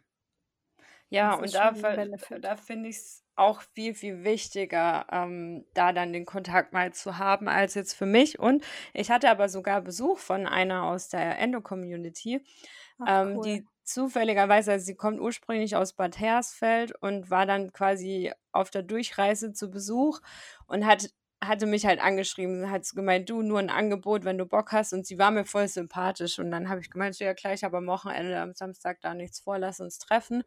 [1.11, 6.73] Ja, und da da finde ich's auch viel, viel wichtiger, ähm, da dann den Kontakt
[6.73, 8.39] mal zu haben als jetzt für mich.
[8.39, 12.43] Und ich hatte aber sogar Besuch von einer aus der Endo-Community,
[13.07, 13.43] ähm, cool.
[13.45, 18.83] die zufälligerweise also, sie kommt ursprünglich aus Bad Hersfeld und war dann quasi auf der
[18.83, 20.21] Durchreise zu Besuch
[20.67, 21.11] und hat
[21.43, 25.07] hatte mich halt angeschrieben, hat gemeint: „Du, nur 'n Angebot, wenn du Bock hast.“ Und
[25.07, 26.39] sie war mir voll sympathisch.
[26.39, 29.41] Und dann habe ich gemeint: „Ja klar, ich habe am Wochenende am Samstag da nichts
[29.41, 30.45] vor, lass uns treffen.“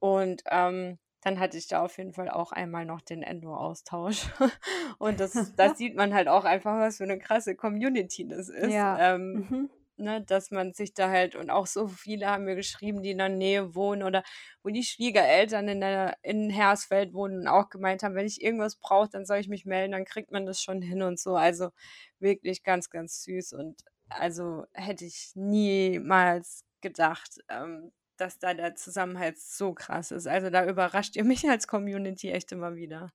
[0.00, 4.26] Und, ähm, dann hatte ich da auf jeden Fall auch einmal noch den Endo-Austausch.
[4.98, 8.86] Und das da sieht man halt auch einfach, was für 'ne krasse Community das ist,
[8.86, 8.96] Ja.
[8.96, 9.70] ähm, Mhm.
[9.98, 13.18] Ne, dass man sich da halt und auch so viele haben mir geschrieben, die in
[13.18, 14.22] der Nähe wohnen oder
[14.62, 18.76] wo die Schwiegereltern in der in Hersfeld wohnen und auch gemeint haben: „Wenn ich irgendwas
[18.76, 21.36] brauche, dann soll ich mich melden, dann kriegt man das schon hin“ und so.
[21.36, 21.70] Also,
[22.18, 29.38] wirklich ganz, ganz süß und also, hätte ich niemals gedacht, ähm, dass da der Zusammenhalt
[29.38, 30.26] so krass ist.
[30.28, 33.10] Also, da überrascht ihr mich als Community echt immer wieder.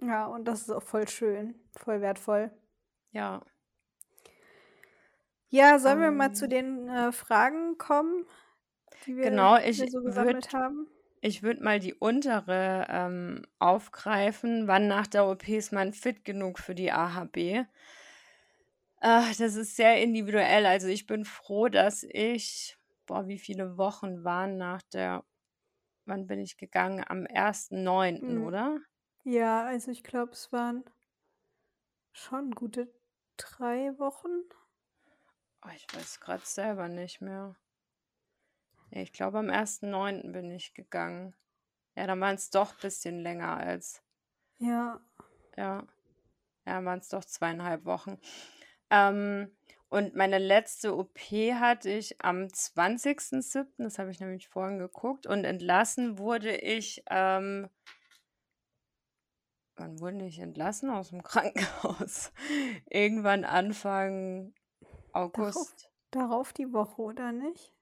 [0.00, 2.50] Ja, und das ist auch voll schön, voll wertvoll.
[3.12, 3.42] Ja.
[5.52, 6.48] Ja, sollen wir mal zu Ähm.
[6.48, 8.26] den, äh, Fragen kommen,
[9.04, 10.88] die wir Genau, wir ich so gesammelt haben?
[11.22, 14.68] ich würde mal die untere, ähm, aufgreifen.
[14.68, 17.66] Wann nach der OP ist man fit genug für die AHB?
[19.02, 20.66] Äh, das ist sehr individuell.
[20.66, 25.24] Also, ich bin froh, dass ich boah, wie viele Wochen waren nach der
[26.06, 27.04] wann bin ich gegangen?
[27.06, 27.72] Am 1.9.,
[28.22, 28.38] Mhm.
[28.38, 28.80] oder?
[29.24, 30.84] Ja, also, ich glaube, es waren
[32.12, 32.88] schon gute
[33.36, 34.44] 3 Wochen.
[35.66, 37.56] Oh, ich weiß grad selber nicht mehr.
[38.90, 40.32] Ich glaube, am 1.9.
[40.32, 41.34] bin ich gegangen.
[41.96, 44.02] Ja, dann waren's doch bisschen länger als
[44.58, 45.00] Ja.
[45.56, 45.84] ja.
[46.66, 48.18] Ja, waren's doch 2,5 Wochen.
[48.90, 49.50] Ähm,
[49.88, 51.18] und meine letzte OP
[51.54, 57.68] hatte ich am 20.07., das habe ich nämlich vorhin geguckt und entlassen wurde ich, ähm
[59.76, 62.32] wann wurde ich entlassen aus'm Krankenhaus?
[62.88, 64.54] Irgendwann Anfang
[65.16, 65.90] August.
[66.10, 67.72] darauf die Woche, oder nicht?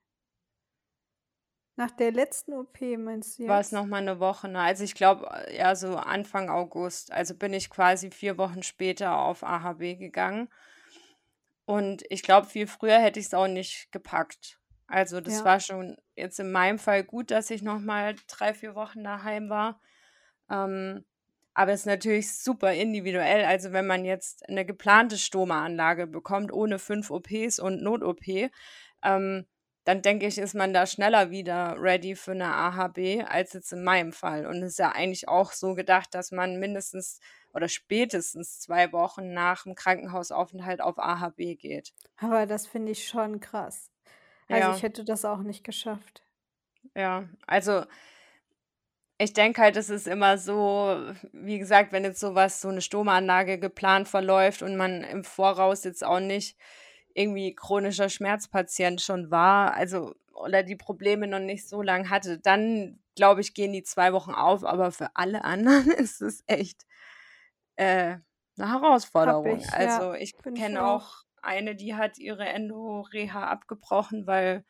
[1.77, 3.71] Nach der letzten OP meinst du jetzt?
[3.71, 4.59] noch mal 'ne Woche, ne?
[4.59, 7.11] Also, ich glaube, ja, so Anfang August.
[7.11, 10.49] Also, bin ich quasi 4 Wochen später auf AHB gegangen.
[11.67, 14.59] Und ich glaube, viel früher hätte ich's auch nicht gepackt.
[14.87, 15.45] Also, das Ja.
[15.45, 19.49] war schon jetzt in meinem Fall gut, dass ich noch mal 3, 4 Wochen daheim
[19.49, 19.81] war.
[20.49, 21.05] Ähm,
[21.55, 23.45] aber ist natürlich super individuell.
[23.45, 28.51] Also, wenn man jetzt 'ne geplante Stomaanlage bekommt ohne 5 OPs und Not-OP,
[29.03, 29.45] ähm,
[29.85, 33.83] dann denke ich, ist man da schneller wieder ready für 'ne AHB als jetzt in
[33.83, 34.45] meinem Fall.
[34.47, 37.19] Und es ist ja eigentlich auch so gedacht, dass man mindestens
[37.53, 41.91] oder spätestens 2 Wochen nach'm Krankenhausaufenthalt auf AHB geht.
[42.17, 43.91] Aber das finde ich schon krass.
[44.49, 44.83] Also, ich Ja.
[44.83, 46.23] hätte das auch nicht geschafft.
[46.95, 47.83] Ja, also
[49.17, 50.97] ich denke halt, es ist immer so,
[51.31, 55.83] wie gesagt, wenn jetzt so was so 'ne Stomaanlage geplant verläuft und man im Voraus
[55.85, 56.57] jetzt auch nicht
[57.13, 62.99] irgendwie chronischer Schmerzpatient schon war, also oder die Probleme noch nicht so lang hatte, dann
[63.15, 66.83] glaube ich, gehen die 2 Wochen auf, aber für alle anderen ist es echt,
[67.77, 68.17] äh,
[68.57, 68.69] 'ne
[69.23, 69.53] Habe Herausforderung.
[69.53, 74.65] ich, Also, ja, ich kenne auch eine, die hat ihre Endo-Reha abgebrochen, weil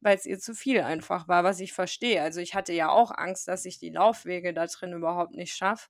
[0.00, 2.22] weil es ihr zu viel einfach war, was ich verstehe.
[2.22, 5.88] Also, ich hatte ja auch Angst, dass ich die Laufwege da drin überhaupt nicht schaffe.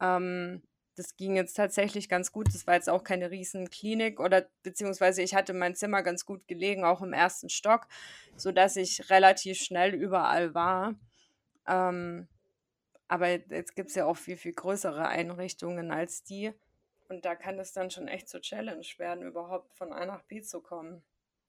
[0.00, 0.62] Ähm,
[0.96, 2.48] das ging jetzt tatsächlich ganz gut.
[2.48, 6.84] Das war jetzt auch keine Riesenklinik oder beziehungsweise ich hatte mein Zimmer ganz gut gelegen,
[6.84, 7.86] auch im ersten Stock,
[8.36, 10.94] sodass ich relativ schnell überall war.
[11.66, 12.28] Ähm,
[13.08, 16.52] aber jetzt gibt es ja auch viel, viel größere Einrichtungen als die.
[17.08, 20.40] Und da kann es dann schon echt zur Challenge werden, überhaupt von A nach B
[20.42, 21.02] zu kommen.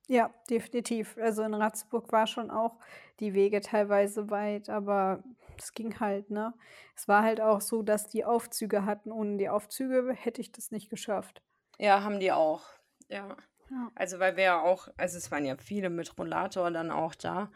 [0.08, 1.18] Ja, definitiv.
[1.18, 2.80] Also in Ratzeburg war schon auch
[3.20, 5.22] die Wege teilweise weit, aber
[5.58, 6.54] es ging halt, ne?
[6.96, 9.12] Es war halt auch so, dass die Aufzüge hatten.
[9.12, 11.42] Ohne die Aufzüge hätte ich das nicht geschafft.
[11.78, 12.66] Ja, haben die auch.
[13.10, 13.36] Ja.
[13.70, 13.92] Ja.
[13.96, 17.52] Also, weil wir ja auch, also es waren ja viele mit Rollator dann auch da.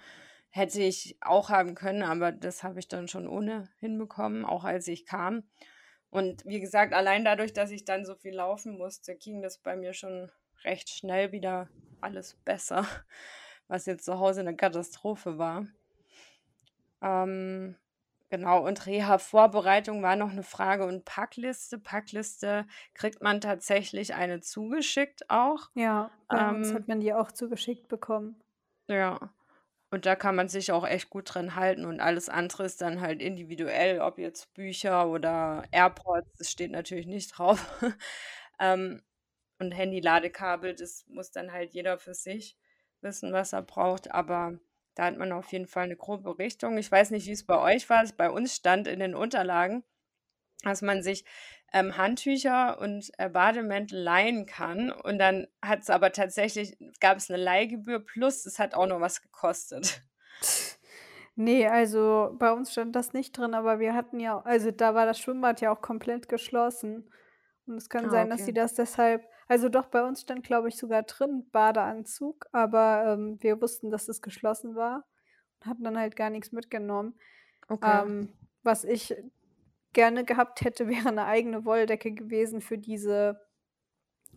[0.50, 4.88] Hätte ich auch haben können, aber das habe ich dann schon ohne hinbekommen, auch als
[4.90, 5.44] ich kam.
[6.10, 9.78] Und wie gesagt, allein dadurch, dass ich dann so viel laufen musste, ging das bei
[9.78, 10.30] mir schon
[10.64, 11.70] recht schnell wieder
[12.02, 12.86] alles besser,
[13.68, 15.66] was jetzt zu Hause eine Katastrophe war.
[17.02, 17.76] Ähm,
[18.30, 21.80] genau, und Reha-Vorbereitung war noch eine Frage und Packliste.
[21.80, 25.70] Packliste kriegt man tatsächlich eine zugeschickt auch.
[25.74, 28.42] Ja, bei uns Ähm, hat man die auch zugeschickt bekommen.
[28.88, 29.34] ja.
[29.94, 33.02] Und da kann man sich auch echt gut dran halten und alles andere ist dann
[33.02, 37.60] halt individuell, ob jetzt Bücher oder AirPods, das steht natürlich nicht drauf.
[38.64, 39.02] Ähm,
[39.62, 42.58] und Handy-Ladekabel, das muss dann halt jeder für sich
[43.02, 44.12] wissen, was er braucht.
[44.12, 44.60] Aber
[44.96, 46.78] da hat man auf jeden Fall eine grobe Richtung.
[46.78, 48.04] Ich weiß nicht, wie es bei euch war.
[48.18, 49.84] Bei uns stand in den Unterlagen,
[50.64, 51.26] dass man sich
[51.74, 54.92] ähm, Handtücher und äh, Bademäntel leihen kann.
[54.92, 59.02] Und dann hat es aber tatsächlich, gab es eine Leihgebühr plus es hat auch noch
[59.02, 60.04] was gekostet.
[61.36, 65.06] Nee, also bei uns stand das nicht drin, aber wir hatten ja, also da war
[65.06, 67.10] das Schwimmbad ja auch komplett geschlossen.
[67.66, 70.70] Und es kann Ah, sein, dass sie das deshalb, also doch, bei uns stand, glaube
[70.70, 75.04] ich, sogar drin Badeanzug, aber ähm, wir wussten, dass es geschlossen war
[75.60, 77.20] und hatten dann halt gar nichts mitgenommen.
[77.68, 78.02] Okay.
[78.02, 78.30] Ähm,
[78.64, 79.14] was ich
[79.92, 83.42] gerne gehabt hätte, wäre eine eigene Wolldecke gewesen für diese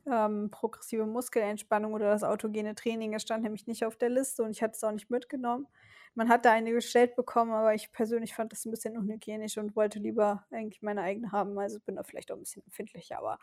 [0.05, 3.15] ähm, progressive Muskelentspannung oder das autogene Training.
[3.15, 5.69] Es stand nämlich nicht auf der Liste und ich hatte es auch nicht mitgenommen.
[6.17, 9.77] Man hat da eine gestellt bekommen, aber ich persönlich fand das ein bisschen unhygienisch und
[9.77, 11.57] wollte lieber eigentlich meine eigene haben.
[11.57, 13.39] Also bin da vielleicht auch ein bisschen empfindlicher, aber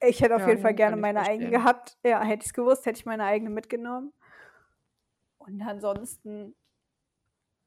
[0.00, 1.98] ich hätte auf Ja, jeden Fall gerne meine eigene gehabt.
[2.04, 4.12] Ja, hätte ich es gewusst, hätte ich meine eigene mitgenommen.
[5.38, 6.54] Und ansonsten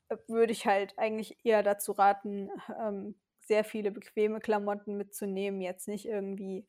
[0.10, 5.62] äh, würde ich halt eigentlich eher dazu raten, ähm, sehr viele bequeme Klamotten mitzunehmen.
[5.62, 6.66] Jetzt nicht irgendwie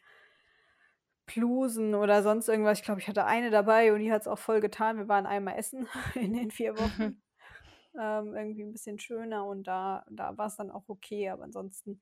[1.27, 2.79] Blusen oder sonst irgendwas.
[2.79, 4.99] Ich glaube, ich hatte eine dabei und die hat es auch voll getan.
[4.99, 7.23] Wir waren einmal essen in den vier Wochen.
[8.01, 11.31] Ähm, irgendwie ein bisschen schöner und da, da war es dann auch okay.
[11.31, 12.01] Aber ansonsten,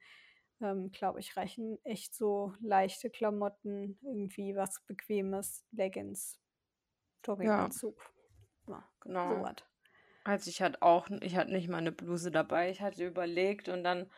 [0.61, 6.41] ähm, glaube ich, reichen echt so leichte Klamotten, irgendwie was Bequemes, Leggings,
[7.43, 8.15] Ja, Jogginganzug.
[8.69, 8.91] Ja,
[9.29, 9.41] so genau.
[9.41, 9.57] was.
[10.25, 12.71] Also ich hatte auch, ich hatte nicht mal eine Bluse dabei.
[12.71, 14.11] Ich hatte überlegt und dann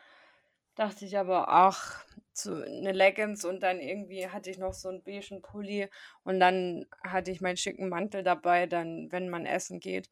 [0.75, 5.03] dachte ich aber, ach, zu, eine Leggings und dann irgendwie hatte ich noch so einen
[5.03, 5.89] beigen Pulli
[6.23, 8.67] und dann hatte ich meinen schicken Mantel dabei.
[8.67, 10.09] Dann, wenn man essen geht,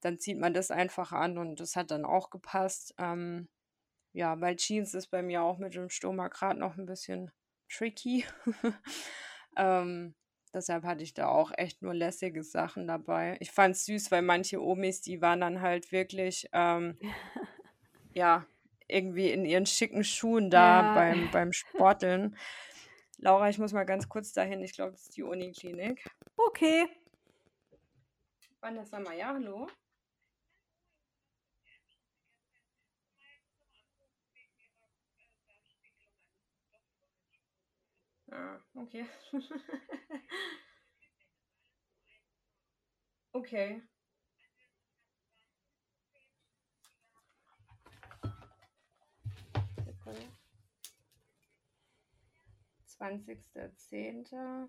[0.00, 2.94] dann zieht man das einfach an und das hat dann auch gepasst.
[2.98, 3.48] Ähm,
[4.12, 7.30] ja, weil Jeans ist bei mir auch mit dem Stoma gerade noch ein bisschen
[7.68, 8.24] tricky.
[9.56, 10.14] ähm,
[10.52, 13.36] deshalb hatte ich da auch echt nur lässige Sachen dabei.
[13.40, 16.98] Ich fand es süß, weil manche Omis, die waren dann halt wirklich, ähm,
[18.12, 18.46] ja,
[18.88, 22.36] irgendwie in ihren schicken Schuhen da Ja, beim, beim Sporteln.
[23.18, 24.62] Laura, ich muss mal ganz kurz dahin.
[24.62, 26.04] Ich glaube, das ist die Uniklinik.
[26.36, 26.88] okay.
[28.60, 29.68] Vanessa Meyer, hallo?
[38.40, 39.04] Ah, okay.
[43.32, 43.80] Okay.
[49.84, 50.28] Sekunde.
[52.98, 54.68] 20.10.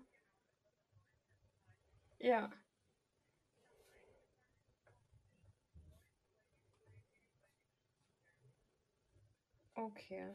[2.20, 2.50] Ja,
[9.74, 10.34] okay.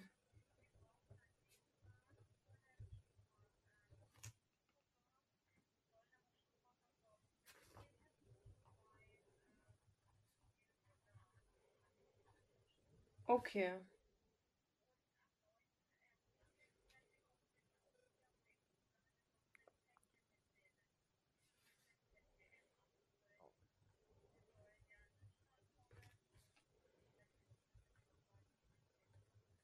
[13.37, 13.71] Okay.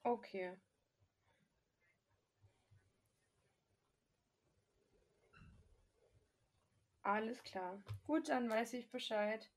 [0.06, 0.52] Okay.
[7.04, 7.82] Alles klar.
[8.06, 9.50] Gut, dann weiß ich Bescheid.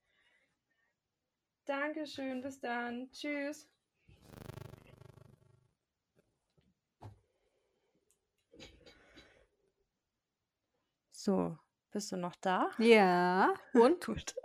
[1.66, 3.10] Dankeschön, bis dann.
[3.10, 3.68] Tschüss.
[11.26, 11.58] So,
[11.90, 12.70] bist du noch da?
[12.78, 14.04] Ja, und?
[14.06, 14.36] Gut.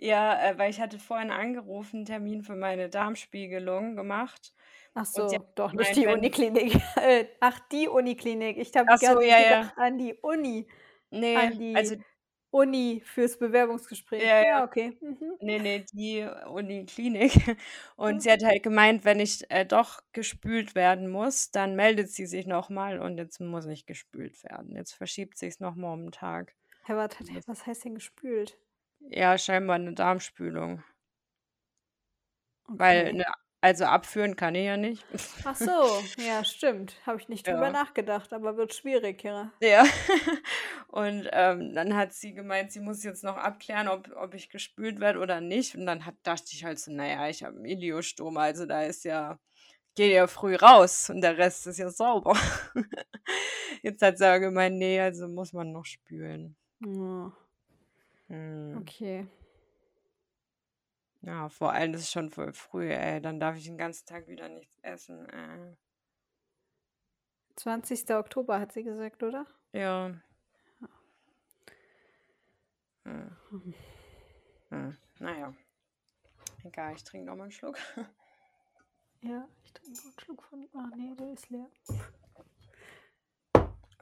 [0.00, 4.54] Ja, äh, weil ich hatte vorhin angerufen, Termin für meine Darmspiegelung gemacht
[4.94, 6.80] Ach so, doch nicht die Uniklinik.
[7.40, 8.58] Ach, die Uniklinik.
[8.58, 9.72] Ich habe die so, ganze ja, ja.
[9.74, 10.68] an die Uni.
[11.10, 12.04] Ne, An also die
[12.52, 14.30] Uni fürs Bewerbungsgespräch.
[14.30, 14.62] Ja, ja.
[14.64, 14.98] Okay.
[15.00, 15.38] Mhm.
[15.40, 17.32] Ne, ne, die Uniklinik.
[17.96, 18.32] Und sie Mhm.
[18.32, 22.70] hat halt gemeint, wenn ich, äh, doch gespült werden muss, dann meldet sie sich noch
[22.70, 24.76] mal und jetzt muss ich gespült werden.
[24.76, 26.54] Jetzt verschiebt sich's noch mal um 'n Tag.
[26.84, 26.96] Hat
[27.34, 28.58] Das was heißt denn gespült?
[29.10, 30.82] Ja, scheinbar 'ne Darmspülung.
[32.76, 33.22] Weil, Okay.
[33.60, 35.06] Also abführen kann ich ja nicht.
[35.42, 37.04] Ach so, ja, stimmt.
[37.06, 37.72] Habe ich nicht drüber Ja.
[37.72, 39.52] nachgedacht, aber wird schwierig, ja.
[39.62, 39.84] Ja.
[40.88, 45.00] Und, ähm, dann hat sie gemeint, sie muss jetzt noch abklären, ob ob ich gespült
[45.00, 45.74] werde oder nicht.
[45.74, 48.82] Und dann hat dachte ich halt so: „Na ja, ich habe 'n Ileostoma, also da
[48.84, 49.38] ist ja
[49.96, 52.34] gehe ja früh raus und der Rest ist ja sauber.“
[53.82, 57.32] Jetzt hat sie aber gemeint: „Ne, also muss man noch spülen.“ Ja.
[58.28, 58.88] Mhm.
[58.88, 59.26] Okay.
[61.28, 63.20] Ja, vor allem das ist schon voll früh, ey.
[63.20, 65.76] Dann darf ich den ganzen Tag wieder nichts essen, äh.
[67.58, 68.18] 20.
[68.18, 69.46] Oktober hat sie gesagt, oder?
[69.72, 70.08] Ja.
[70.80, 70.88] Ja.
[73.06, 73.36] Mhm.
[73.50, 73.74] Mhm.
[74.70, 74.96] Mhm.
[75.20, 75.54] Na ja.
[76.64, 77.76] Egal, ich trinke noch mal 'n Schluck.
[79.22, 81.66] Ja, ich trinke noch 'n Schluck von ach ne, der ist leer.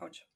[0.00, 0.26] Autsch.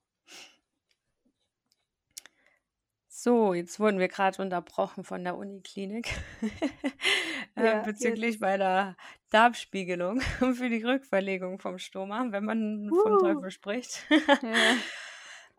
[3.22, 6.08] So, jetzt wurden wir grad unterbrochen von der Uniklinik,
[7.54, 8.96] äh, Ja, bezüglich jetzt meiner
[9.28, 10.20] Darmspiegelung
[10.54, 13.18] für die Rückverlegung vom Stoma, wenn man vom Uh.
[13.18, 14.06] Teufel spricht.
[14.42, 14.76] Ja.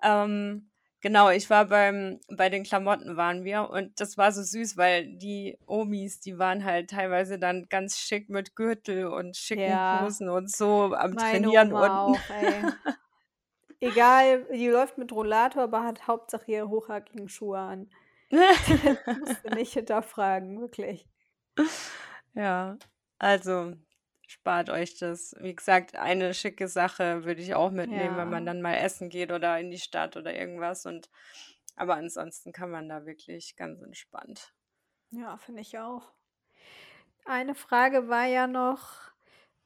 [0.04, 0.72] Ähm,
[1.02, 5.16] genau, ich war beim bei den Klamotten waren wir und das war so süß, weil
[5.18, 9.92] die Omis, die waren halt teilweise dann ganz schick mit Gürtel und schicken Ja.
[9.92, 12.16] Hosen und so am Meine Trainieren Oma unten.
[12.16, 12.74] auch, ey.
[13.82, 17.90] Egal, die läuft mit Rollator, aber hat Hauptsache ihre hochhackigen Schuhe an.
[19.14, 21.08] Musst du nicht hinterfragen, wirklich.
[22.34, 22.78] Ja,
[23.20, 23.74] also
[24.28, 25.36] spart euch das.
[25.40, 28.46] Wie gesagt, eine schicke Sache würde ich auch mitnehmen, wenn man Ja.
[28.46, 31.10] dann mal essen geht oder in die Stadt oder irgendwas und
[31.76, 34.54] aber ansonsten kann man da wirklich ganz entspannt
[35.12, 36.12] Ja, finde ich auch.
[37.26, 39.12] Eine Frage war ja noch,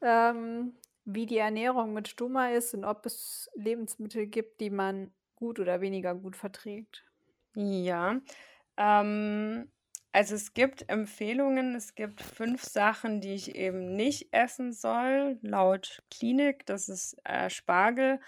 [0.01, 0.75] ähm,
[1.05, 5.81] wie die Ernährung mit Stoma ist und ob es Lebensmittel gibt, die man gut oder
[5.81, 7.05] weniger gut verträgt.
[7.55, 8.19] Ja,
[8.77, 9.71] ähm,
[10.11, 11.75] also es gibt Empfehlungen.
[11.75, 16.65] Es gibt 5 Sachen, die ich eben nicht essen soll, laut Klinik.
[16.65, 18.19] Das ist, äh, Spargel,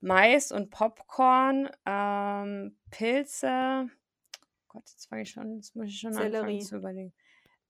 [0.00, 3.88] Mais und Popcorn, ähm, Pilze
[4.68, 6.60] Gott, jetzt fange ich schon jetzt muss ich schon anfangen Sellerie.
[6.60, 7.14] zu überlegen.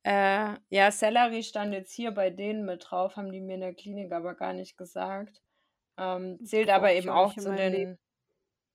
[0.04, 3.74] Äh, ja, Sellerie stand jetzt hier bei denen mit drauf, haben die mir in der
[3.74, 5.42] Klinik aber gar nicht gesagt.
[5.96, 7.90] Ähm, zählt aber eben auch zu meinem Leben.
[7.92, 7.98] den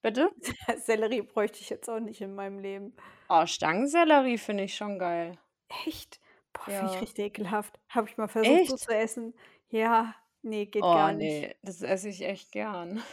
[0.01, 0.29] bitte?
[0.77, 2.95] Sellerie bräuchte ich jetzt auch nicht in meinem Leben.
[3.29, 5.37] Oh, Stangensellerie finde ich schon geil.
[5.85, 6.19] Echt?
[6.53, 6.99] Boah, finde ich Ja.
[6.99, 7.79] richtig ekelhaft.
[7.89, 8.83] Habe ich mal versucht, so Echt?
[8.85, 9.33] zu essen.
[9.69, 11.41] Ja, ne, geht Oh, gar nicht.
[11.41, 13.03] ne, das esse ich echt gern.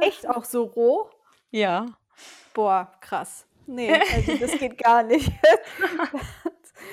[0.00, 0.28] Echt?
[0.28, 1.08] Auch so roh?
[1.52, 1.86] Ja.
[2.52, 3.46] Boah, krass.
[3.66, 5.30] Ne, also das geht gar nicht.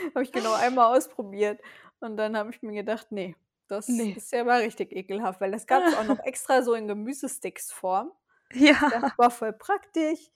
[0.16, 1.62] Habe ich genau einmal ausprobiert
[2.00, 3.36] und dann habe ich mir gedacht: „Ne,
[3.68, 4.16] das Ne.
[4.16, 8.12] ist ja mal richtig ekelhaft“, weil das gab's auch noch extra so in Gemüsesticks-Form.
[8.54, 8.80] Ja.
[8.89, 10.30] Das war voll praktisch.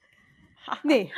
[0.83, 1.13] Ne.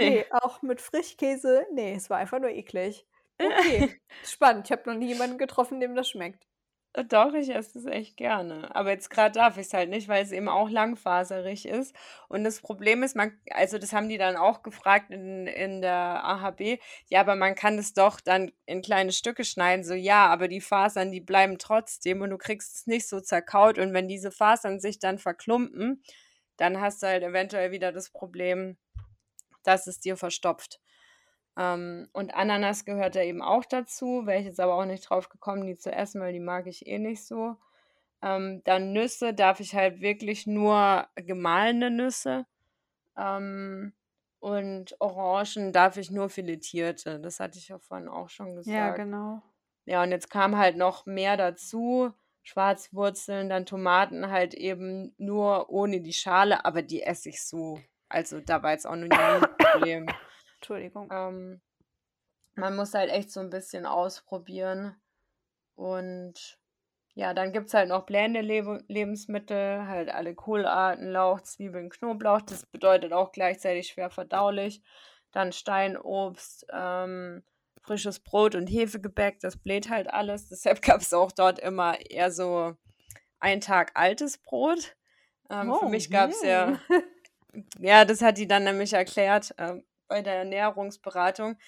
[0.00, 0.02] Ne.
[0.02, 3.06] Ne, auch mit Frischkäse, ne, es war einfach nur eklig.
[3.40, 4.66] Okay, spannend.
[4.66, 6.46] Ich habe noch nie jemanden getroffen, dem das schmeckt.
[6.96, 8.74] Äh, doch, ich esse es echt gerne.
[8.74, 11.94] Aber jetzt grad darf ich's halt nicht, weil's eben auch langfaserig ist.
[12.28, 16.24] Und das Problem ist, man also das haben die dann auch gefragt in in der
[16.24, 16.78] AHB:
[17.08, 20.60] „Ja, aber man kann es doch dann in kleine Stücke schneiden.“ So: „Ja, aber die
[20.60, 23.78] Fasern, die bleiben trotzdem und du kriegst es nicht so zerkaut.
[23.78, 26.02] Und wenn diese Fasern sich dann verklumpen,
[26.56, 28.76] dann hast du halt eventuell wieder das Problem,
[29.64, 30.80] dass es dir verstopft.“
[31.56, 35.28] Ähm, und Ananas gehört da eben auch dazu, wäre ich jetzt aber auch nicht drauf
[35.28, 37.56] gekommen, die zu essen, weil die mag ich eh nicht so.
[38.22, 42.46] Ähm, dann Nüsse darf ich halt wirklich nur gemahlene Nüsse.
[43.18, 43.94] Ähm,
[44.40, 47.20] und Orangen darf ich nur filetierte.
[47.20, 48.96] Das hatte ich ja vorhin auch schon Ja, gesagt.
[48.96, 49.42] genau.
[49.86, 56.00] Ja, und jetzt kam halt noch mehr dazu, Schwarzwurzeln, dann Tomaten halt eben nur ohne
[56.00, 57.80] die Schale, aber die esse ich so.
[58.08, 60.16] Also, da war jetzt auch noch nie 'n Problem.
[60.64, 61.08] Entschuldigung.
[61.12, 61.60] Ähm,
[62.56, 64.96] man muss halt echt so 'n bisschen ausprobieren
[65.76, 66.58] und
[67.16, 72.42] Ja, dann gibt es halt noch blähende Leb Lebensmittel, halt alle Kohlarten, Lauch, Zwiebeln, Knoblauch.
[72.42, 74.82] Das bedeutet auch gleichzeitig schwer verdaulich.
[75.32, 77.44] Dann Steinobst, ähm,
[77.82, 80.48] frisches Brot und Hefegebäck, das bläht halt alles.
[80.50, 82.76] Deshalb gab es auch dort immer eher so
[83.40, 84.96] ein Tag altes Brot.
[85.50, 86.80] Ähm, für Oh, mich gab es ja, hm.
[87.80, 91.58] ja, das hat die dann nämlich erklärt äh, bei der Ernährungsberatung,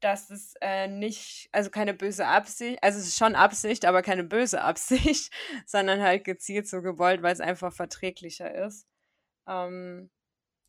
[0.00, 4.24] dass es äh, nicht, also keine böse Absicht, also es ist schon Absicht, aber keine
[4.24, 5.32] böse Absicht,
[5.66, 8.86] sondern halt gezielt so gewollt, weil es einfach verträglicher ist.
[9.48, 10.10] Ähm,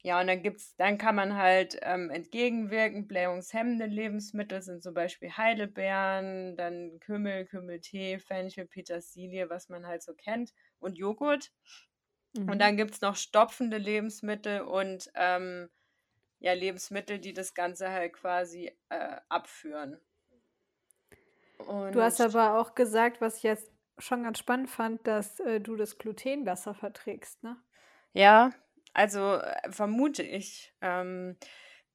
[0.03, 3.07] ja, und dann gibt's, dann kann man halt ähm, entgegenwirken.
[3.07, 10.13] Blähungshemmende Lebensmittel sind zum Beispiel Heidelbeeren, dann Kümmel, Kümmeltee, Fenchel, Petersilie, was man halt so
[10.13, 11.51] kennt, und Joghurt.
[12.45, 12.59] Und Mhm.
[12.59, 15.69] dann gibt es noch stopfende Lebensmittel und ähm,
[16.39, 19.99] ja, Lebensmittel, die das Ganze halt quasi äh, abführen.
[21.57, 25.59] Du hast Und aber auch gesagt, was ich jetzt schon ganz spannend fand, dass äh,
[25.59, 27.57] du das Gluten besser verträgst, ne?
[28.13, 28.51] ja,
[28.93, 31.37] also äh, vermute ich, ähm,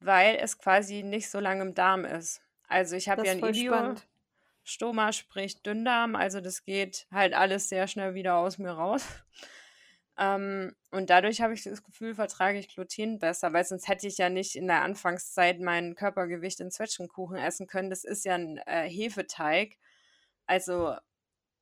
[0.00, 2.42] weil es quasi nicht so lange im Darm ist.
[2.68, 3.42] Also ich habe ja ein.
[3.44, 9.06] Ileostoma, sprich Dünndarm, also das geht halt alles sehr schnell wieder aus mir raus.
[10.18, 14.18] Ähm, und dadurch habe ich das Gefühl, vertrage ich Gluten besser, weil sonst hätte ich
[14.18, 17.90] ja nicht in der Anfangszeit mein Körpergewicht in Zwetschgenkuchen essen können.
[17.90, 19.78] Das ist ja ein äh, Hefeteig,
[20.46, 20.94] also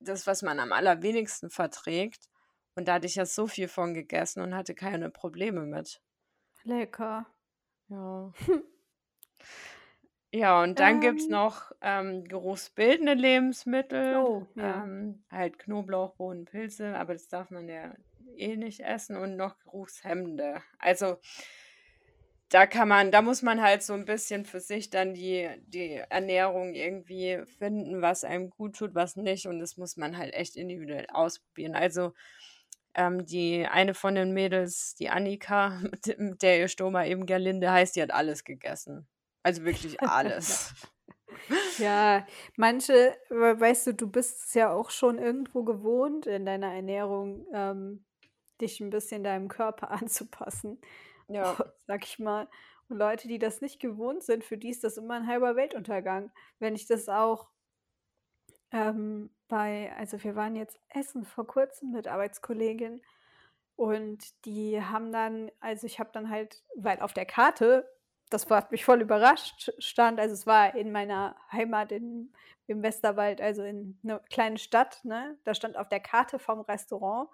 [0.00, 2.28] das, was man am allerwenigsten verträgt.
[2.74, 6.00] Und da hatte ich ja so viel von gegessen und hatte keine Probleme mit.
[6.64, 7.26] Lecker.
[7.88, 8.32] Ja.
[10.32, 14.84] Ja, und dann gibt es Ähm, noch ähm, geruchsbildende Lebensmittel, oh, ja.
[14.84, 17.92] ähm, halt Knoblauch, Bohnen, Pilze, aber das darf man ja
[18.40, 20.62] eh nicht essen und noch geruchshemmende.
[20.78, 21.18] Also
[22.50, 26.02] da kann man, da muss man halt so ein bisschen für sich dann die, die
[26.10, 29.46] Ernährung irgendwie finden, was einem gut tut, was nicht.
[29.46, 31.76] Und das muss man halt echt individuell ausprobieren.
[31.76, 32.12] Also
[32.94, 35.80] ähm, die eine von den Mädels, die Annika,
[36.18, 39.06] mit, der ihr Stoma eben Gerlinde heißt, die hat alles gegessen.
[39.42, 40.74] Also wirklich alles.
[41.78, 42.26] Ja,
[42.56, 47.46] manche, we weißt du, du bist es ja auch schon irgendwo gewohnt in deiner Ernährung,
[47.54, 48.04] ähm,
[48.60, 50.80] dich ein bisschen deinem Körper anzupassen,
[51.28, 51.56] Ja,
[51.86, 52.48] sag ich mal.
[52.88, 56.32] Und Leute, die das nicht gewohnt sind, für die ist das immer ein halber Weltuntergang.
[56.58, 57.48] Wenn ich das auch
[58.72, 63.02] ähm, bei, also wir waren jetzt essen vor Kurzem mit Arbeitskolleginnen
[63.76, 67.88] und die haben dann, also ich habe dann halt, weil auf der Karte,
[68.28, 72.32] das hat mich voll überrascht, stand, also es war in meiner Heimat in,
[72.66, 75.38] im Westerwald, also in einer kleinen Stadt, ne?
[75.44, 77.28] Da stand auf der Karte vom Restaurant,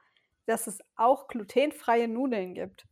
[0.47, 2.87] dass es auch glutenfreie Nudeln gibt.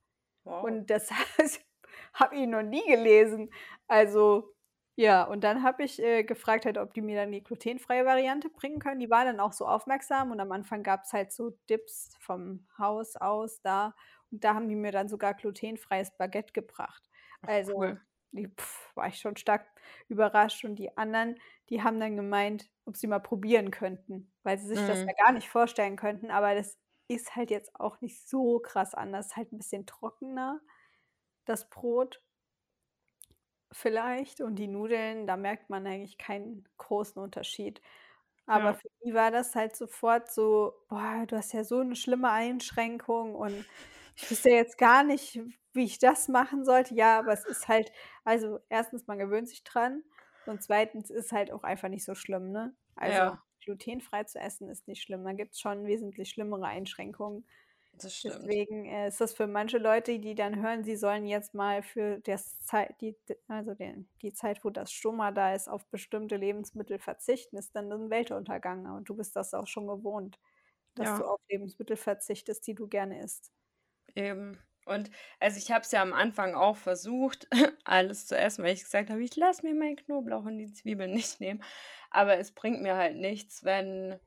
[0.45, 0.71] wow.
[0.71, 1.11] Und das
[2.15, 3.51] habe ich noch nie gelesen.
[3.89, 4.51] Also
[4.97, 8.49] ja, und dann habe ich äh, gefragt, halt, ob die mir dann die glutenfreie Variante
[8.49, 9.01] bringen können.
[9.01, 12.67] Die war dann auch so aufmerksam und am Anfang gab es halt so Dips vom
[12.79, 13.95] Haus aus da.
[14.31, 17.09] Und da haben die mir dann sogar glutenfreies Baguette gebracht.
[17.43, 18.01] Ach, Also cool.
[18.33, 19.67] die, pf, war ich schon stark
[20.09, 20.65] überrascht.
[20.65, 21.37] Und die anderen,
[21.71, 25.09] die haben dann gemeint, ob sie mal probieren könnten, weil sie sich das Mhm.
[25.09, 26.31] ja gar nicht vorstellen könnten.
[26.31, 26.79] Aber das
[27.09, 29.37] ist halt jetzt auch nicht so krass anders.
[29.37, 30.61] Halt ein bisschen trockener,
[31.47, 32.23] das Brot
[33.73, 34.41] vielleicht.
[34.41, 37.81] Und die Nudeln, da merkt man eigentlich keinen großen Unterschied.
[38.47, 38.75] Aber Ja.
[38.75, 43.35] für die war das halt sofort so: „Boah, du hast ja so eine schlimme Einschränkung
[43.35, 43.67] und
[44.17, 45.41] ich wüsste jetzt gar nicht,
[45.73, 47.93] wie ich das machen sollte.“ Ja, aber es ist halt
[48.25, 50.05] also, erstens, man gewöhnt sich dran
[50.45, 52.77] und zweitens ist halt auch einfach nicht so schlimm, ne?
[52.97, 55.25] Also, Ja, glutenfrei zu essen ist nicht schlimm.
[55.25, 57.47] Da gibt's schon wesentlich schlimmere Einschränkungen.
[57.93, 58.55] das stimmt.
[58.55, 62.21] Deswegen, äh, ist das für manche Leute, die dann hören, sie sollen jetzt mal für
[62.21, 63.17] das Zeit die
[63.49, 67.93] also den die Zeit, wo das Stoma da ist, auf bestimmte Lebensmittel verzichten, ist dann
[67.93, 68.87] 'n Weltuntergang.
[68.97, 70.41] Und du bist das auch schon gewohnt,
[70.95, 73.53] dass du Ja, auf Lebensmittel verzichtest, die du gerne isst.
[74.15, 74.59] eben.
[74.85, 75.11] Und
[75.41, 77.49] also ich habe es ja am Anfang auch versucht,
[77.85, 81.13] alles zu essen, weil ich gesagt habe, ich lasse mir meinen Knoblauch und die Zwiebeln
[81.13, 81.63] nicht nehmen.
[82.11, 84.19] Aber es bringt mir halt nichts, wenn,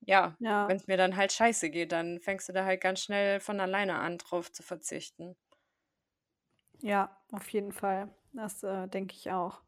[0.00, 3.02] ja, Ja, wenn es mir dann halt scheiße geht, dann fängst du da halt ganz
[3.02, 5.36] schnell von alleine an, drauf zu verzichten.
[6.80, 8.14] ja, auf jeden Fall.
[8.32, 9.62] Das, äh, denke ich auch.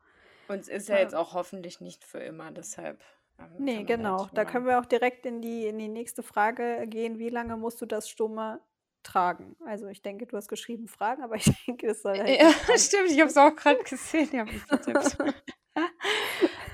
[0.48, 3.04] Und es ist ja Äh, jetzt auch hoffentlich nicht für immer, deshalb
[3.38, 4.28] ähm, ne, da genau.
[4.34, 7.18] Da können wir auch direkt in die in die nächste Frage gehen.
[7.18, 8.60] Wie lange musst du das Stoma
[9.02, 9.56] tragen?
[9.64, 13.10] Also, ich denke, du hast geschrieben Fragen, aber ich denke, es soll halt Ja, stimmt,
[13.10, 15.18] ich habe es auch gerade gesehen, ich vertippt.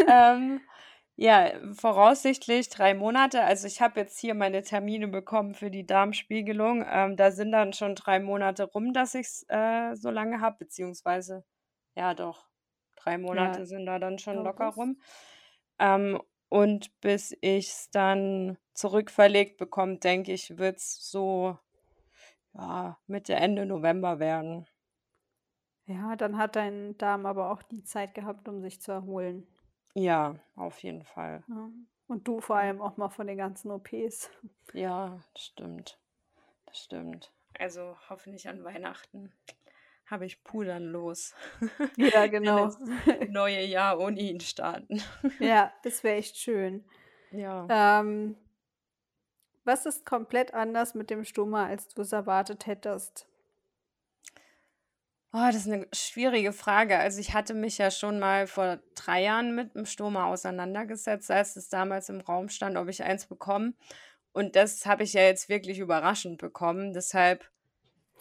[0.06, 0.60] Ähm,
[1.16, 3.42] ja, voraussichtlich 3 Monate.
[3.44, 6.84] Also, ich habe jetzt hier meine Termine bekommen für die Darmspiegelung.
[6.88, 11.44] Ähm, da sind dann schon 3 Monate rum, dass ich's, äh, so lange habe, beziehungsweise
[11.96, 12.46] ja doch,
[12.96, 14.76] 3 Ja, Monate sind da dann schon glaube locker es.
[14.76, 15.00] rum.
[15.78, 21.58] Ähm, Und bis ich es dann zurückverlegt bekomme, denke ich, wird es so
[22.54, 24.66] ja, Mitte, Ende November werden.
[25.86, 29.46] Ja, dann hat dein Darm aber auch die Zeit gehabt, um sich zu erholen.
[29.94, 31.44] Ja, auf jeden Fall.
[31.48, 31.68] Ja.
[32.06, 34.30] Und du vor allem auch mal von den ganzen OPs.
[34.72, 35.98] Ja, das stimmt.
[36.66, 37.32] Das stimmt.
[37.60, 39.32] Also hoffentlich an Weihnachten
[40.06, 41.34] habe ich Pudern los.
[41.96, 42.70] Ja, genau.
[43.28, 45.00] neue Jahr ohne ihn starten.
[45.38, 46.84] Ja, das wäre echt schön.
[47.30, 47.66] Ja.
[47.70, 48.36] Ähm,
[49.64, 53.26] was ist komplett anders mit dem Stoma, als du es erwartet hättest?
[55.32, 56.96] Oh, das ist eine schwierige Frage.
[56.96, 61.56] Also ich hatte mich ja schon mal vor drei Jahren mit dem Stoma auseinandergesetzt, als
[61.56, 63.74] es damals im Raum stand, ob ich eins bekomme.
[64.32, 66.92] Und das habe ich ja jetzt wirklich überraschend bekommen.
[66.92, 67.50] Deshalb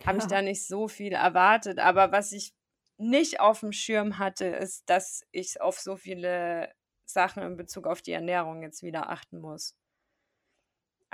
[0.06, 1.78] habe ich da nicht so viel erwartet.
[1.78, 2.56] Aber was ich
[2.98, 6.74] nicht auf dem Schirm hatte, ist, dass ich auf so viele
[7.06, 9.76] Sachen in Bezug auf die Ernährung jetzt wieder achten muss.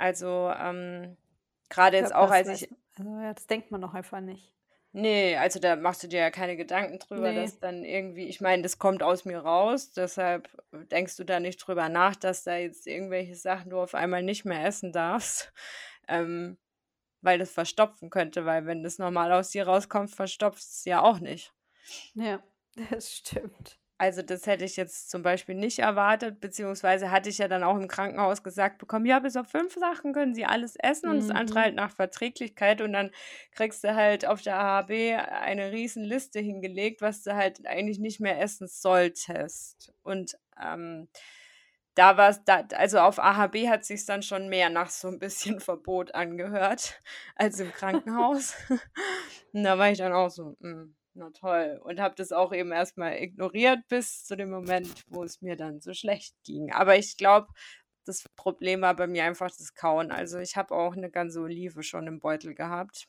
[0.00, 1.16] Also ähm,
[1.68, 2.70] gerade jetzt auch, als ich...
[2.96, 4.52] Also das denkt man doch einfach nicht.
[4.92, 7.42] Nee, also da machst du dir ja keine Gedanken drüber, Nee.
[7.42, 11.58] dass dann irgendwie, ich meine, das kommt aus mir raus, deshalb denkst du da nicht
[11.58, 15.52] drüber nach, dass da jetzt irgendwelche Sachen du auf einmal nicht mehr essen darfst,
[16.08, 16.58] ähm,
[17.20, 21.20] weil das verstopfen könnte, weil wenn das normal aus dir rauskommt, verstopft es ja auch
[21.20, 21.52] nicht.
[22.14, 22.42] Ja,
[22.90, 23.79] das stimmt.
[24.00, 27.76] Also das hätte ich jetzt zum Beispiel nicht erwartet, beziehungsweise hatte ich ja dann auch
[27.76, 31.28] im Krankenhaus gesagt bekommen, ja, bis auf fünf Sachen können Sie alles essen und das
[31.28, 31.62] andere Mhm.
[31.64, 33.10] halt nach Verträglichkeit und dann
[33.52, 38.20] kriegst du halt auf der AHB eine riesen Liste hingelegt, was du halt eigentlich nicht
[38.20, 39.92] mehr essen solltest.
[40.02, 41.08] Und ähm,
[41.94, 42.40] da war es,
[42.74, 47.02] also auf AHB hat sich dann schon mehr nach so ein bisschen Verbot angehört
[47.36, 48.54] als im Krankenhaus.
[49.52, 51.80] und da war ich dann auch so, mm, na toll.
[51.84, 55.80] Und habe das auch eben erstmal ignoriert bis zu dem Moment, wo es mir dann
[55.80, 56.72] so schlecht ging.
[56.72, 57.48] Aber ich glaube,
[58.04, 60.10] das Problem war bei mir einfach das Kauen.
[60.10, 63.06] Also ich habe auch eine ganze Olive schon im Beutel gehabt.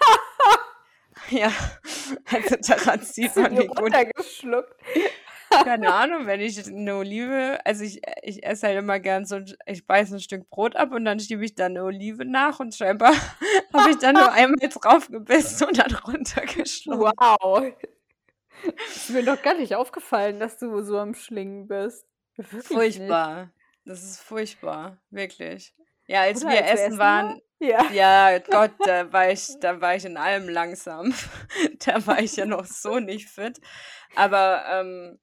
[1.30, 1.52] ja,
[2.26, 4.74] also daran sieht man, wie gut runtergeschluckt?
[5.50, 9.86] keine Ahnung, wenn ich eine Olive, also ich, ich esse halt immer gern so, ich
[9.86, 13.12] beiße ein Stück Brot ab und dann schiebe ich da eine Olive nach und scheinbar
[13.72, 17.14] habe ich dann nur einmal drauf gebissen und dann runtergeschluckt.
[17.18, 17.72] Wow.
[18.88, 22.04] Ist mir doch gar nicht aufgefallen, dass du so am Schlingen bist.
[22.36, 23.50] Wirklich Furchtbar.
[23.84, 25.74] Das ist furchtbar, wirklich.
[26.06, 27.90] Ja, als Oder wir als essen essen waren, Ja.
[27.90, 31.14] ja, Gott, da war ich, da war ich in allem langsam.
[31.86, 33.60] Da war ich ja noch so nicht fit.
[34.14, 35.18] Aber ähm,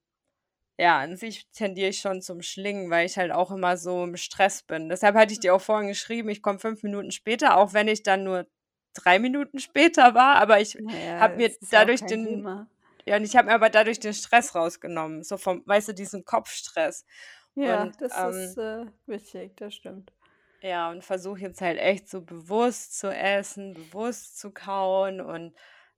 [0.78, 4.18] ja, an sich tendiere ich schon zum Schlingen, weil ich halt auch immer so im
[4.18, 4.90] Stress bin.
[4.90, 8.04] Deshalb hatte ich dir auch vorhin geschrieben, ich komme fünf Minuten später, auch wenn ich
[8.04, 8.48] dann nur
[8.94, 10.36] drei Minuten später war.
[10.38, 12.68] Aber ich Naja, habe mir dadurch den, Thema.
[13.08, 15.24] ja, und ich habe mir aber dadurch den Stress rausgenommen.
[15.24, 17.06] So vom, weißt du, diesen Kopfstress.
[17.56, 20.14] Ja, Und das ähm, ist äh, wichtig, das stimmt.
[20.62, 25.56] ja, und versuche jetzt halt echt so bewusst zu essen, bewusst zu kauen und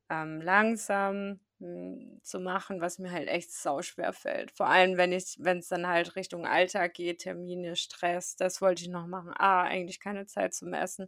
[0.10, 4.52] ähm, langsam zu machen, was mir halt echt sauschwer fällt.
[4.52, 8.84] Vor allem, wenn ich, wenn es dann halt Richtung Alltag geht, Termine, Stress, das wollte
[8.84, 9.34] ich noch machen.
[9.36, 11.08] Ah, eigentlich keine Zeit zum Essen.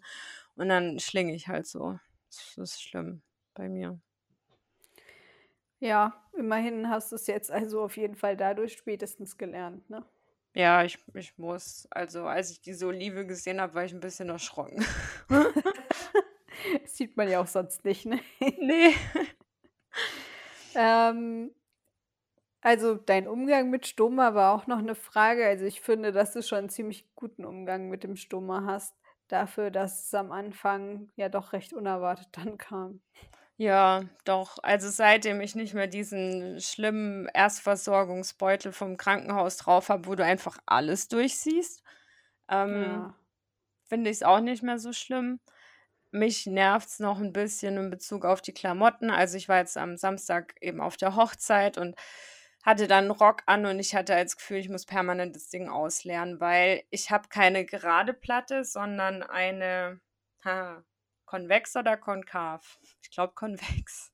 [0.55, 1.99] Und dann schlinge ich halt so.
[2.29, 3.21] Das ist schlimm
[3.53, 3.99] bei mir.
[5.79, 10.03] Ja, immerhin hast du es jetzt also auf jeden Fall dadurch spätestens gelernt, ne?
[10.55, 11.87] Ja, ich, ich muss.
[11.91, 14.83] Also, als ich diese Olive gesehen habe, war ich ein bisschen erschrocken.
[16.83, 18.19] Das sieht man ja auch sonst nicht, ne?
[18.59, 18.93] nee.
[20.80, 21.51] Ähm,
[22.61, 25.45] also dein Umgang mit Stoma war auch noch eine Frage.
[25.45, 28.95] Also ich finde, dass du schon 'n ziemlich guten Umgang mit dem Stoma hast,
[29.27, 33.01] dafür, dass es am Anfang ja doch recht unerwartet dann kam.
[33.57, 34.57] Ja, doch.
[34.63, 40.57] Also seitdem ich nicht mehr diesen schlimmen Erstversorgungsbeutel vom Krankenhaus drauf habe, wo du einfach
[40.65, 41.84] alles durchsiehst,
[42.49, 43.19] ähm, Ja.
[43.89, 45.39] finde ich es auch nicht mehr so schlimm.
[46.12, 49.12] Mich nervt es noch ein bisschen in Bezug auf die Klamotten.
[49.12, 51.95] Also ich war jetzt am Samstag eben auf der Hochzeit und
[52.64, 55.70] hatte dann 'n Rock an und ich hatte das Gefühl, ich muss permanent das Ding
[55.70, 60.01] ausleeren, weil ich habe keine gerade Platte, sondern eine
[60.43, 60.84] ha,
[61.26, 62.80] konvex oder konkav?
[63.03, 64.12] Ich glaube konvex.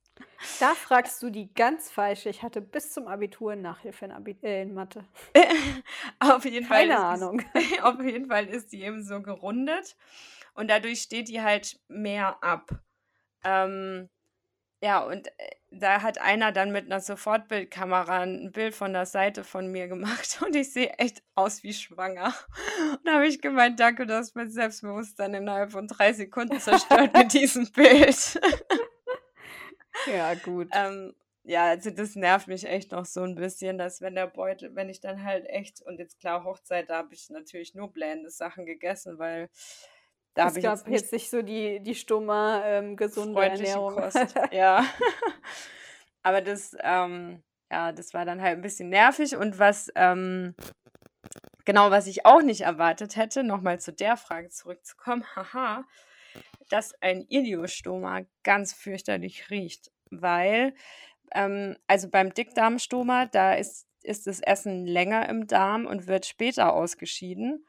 [0.58, 2.30] Da fragst du die ganz falsche.
[2.30, 5.04] Ich hatte bis zum Abitur Nachhilfe in Abi äh, in Mathe.
[6.18, 7.42] Auf jeden Fall Keine ist Ahnung.
[7.54, 9.96] die auf jeden Fall ist die eben so gerundet
[10.56, 12.70] und dadurch steht die halt mehr ab.
[13.44, 14.08] Ähm,
[14.82, 15.32] ja, und, äh,
[15.70, 20.40] da hat einer dann mit 'ner Sofortbildkamera 'n Bild von der Seite von mir gemacht
[20.46, 22.34] und ich sehe echt aus wie schwanger.
[22.92, 27.14] Und da habe ich gemeint: „Danke, du hast mein Selbstbewusstsein innerhalb von 3 Sekunden zerstört
[27.16, 28.40] mit diesem Bild.“
[30.06, 30.68] Ja, gut.
[30.72, 34.74] Ähm, ja, also das nervt mich echt noch so ein bisschen, dass wenn der Beutel,
[34.74, 38.30] wenn ich dann halt echt, und jetzt klar, Hochzeit, da habe ich natürlich nur blende
[38.30, 39.48] Sachen gegessen, weil
[40.36, 43.94] da Es gab jetzt nicht jetzt nicht so die die Stoma, ähm, gesunde Ernährung.
[43.94, 44.18] Kost.
[44.52, 44.84] Ja.
[46.22, 49.36] Aber das, ähm, ja, das war dann halt ein bisschen nervig.
[49.36, 50.54] Und was, ähm,
[51.64, 55.84] genau, was ich auch nicht erwartet hätte, nochmal zu der Frage zurückzukommen, haha,
[56.68, 60.74] dass ein Iliostoma ganz fürchterlich riecht, weil,
[61.34, 66.74] ähm, also beim Dickdarmstoma, da ist, ist das Essen länger im Darm und wird später
[66.74, 67.66] ausgeschieden.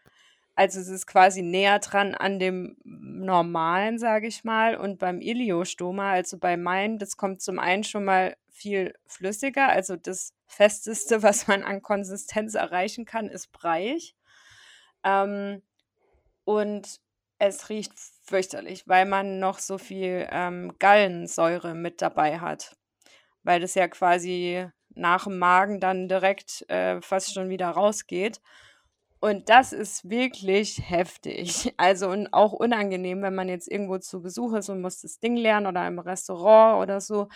[0.58, 4.76] Also es ist quasi näher dran an dem Normalen, sage ich mal.
[4.76, 9.70] Und beim Iliostoma, also bei meinem, das kommt zum einen schon mal viel flüssiger.
[9.70, 14.16] Also das Festeste, was man an Konsistenz erreichen kann, ist breiig.
[15.04, 15.62] Ähm,
[16.44, 17.02] und
[17.38, 17.94] es riecht
[18.24, 22.76] fürchterlich, weil man noch so viel ähm, Gallensäure mit dabei hat.
[23.44, 28.42] Weil das ja quasi nach dem Magen dann direkt äh, fast schon wieder rausgeht.
[29.20, 31.74] Und das ist wirklich heftig.
[31.78, 35.36] Also und auch unangenehm, wenn man jetzt irgendwo zu Besuch ist und muss das Ding
[35.36, 37.28] lernen oder im Restaurant oder so.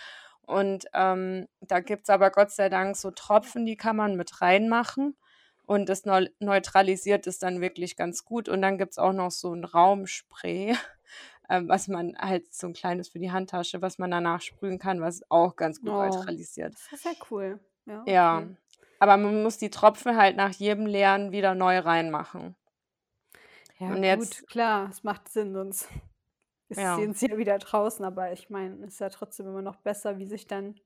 [0.42, 4.40] Und ähm, da gibt es aber Gott sei Dank so Tropfen, die kann man mit
[4.40, 5.16] reinmachen.
[5.64, 8.48] Und das neu neutralisiert es dann wirklich ganz gut.
[8.48, 10.76] Und dann gibt es auch noch so ein Raumspray,
[11.48, 15.00] ähm, was man halt so ein kleines für die Handtasche, was man danach sprühen kann,
[15.00, 16.74] was auch ganz gut Oh, neutralisiert.
[16.74, 17.60] das ist ja cool.
[17.86, 18.56] Ja, Ja, okay.
[19.02, 22.54] Aber man muss die Tropfen halt nach jedem Leeren wieder neu reinmachen.
[23.80, 25.88] Ja, Und gut, jetzt, klar, es macht Sinn, sonst
[26.68, 26.94] ist ja.
[26.94, 30.26] sind sie ja wieder draußen, aber ich meine, ist ja trotzdem immer noch besser, wie
[30.26, 30.76] sich dann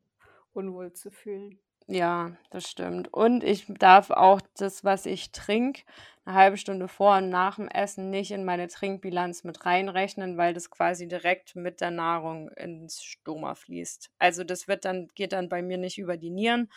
[0.55, 1.59] unwohl zu fühlen.
[1.89, 3.13] Ja, das stimmt.
[3.13, 5.83] Und ich darf auch das, was ich trinke,
[6.25, 10.55] eine halbe Stunde vor und nach dem Essen nicht in meine Trinkbilanz mit reinrechnen, weil
[10.55, 14.11] das quasi direkt mit der Nahrung ins Stoma fließt.
[14.19, 16.71] Also das wird dann, geht dann bei mir nicht über die Nieren,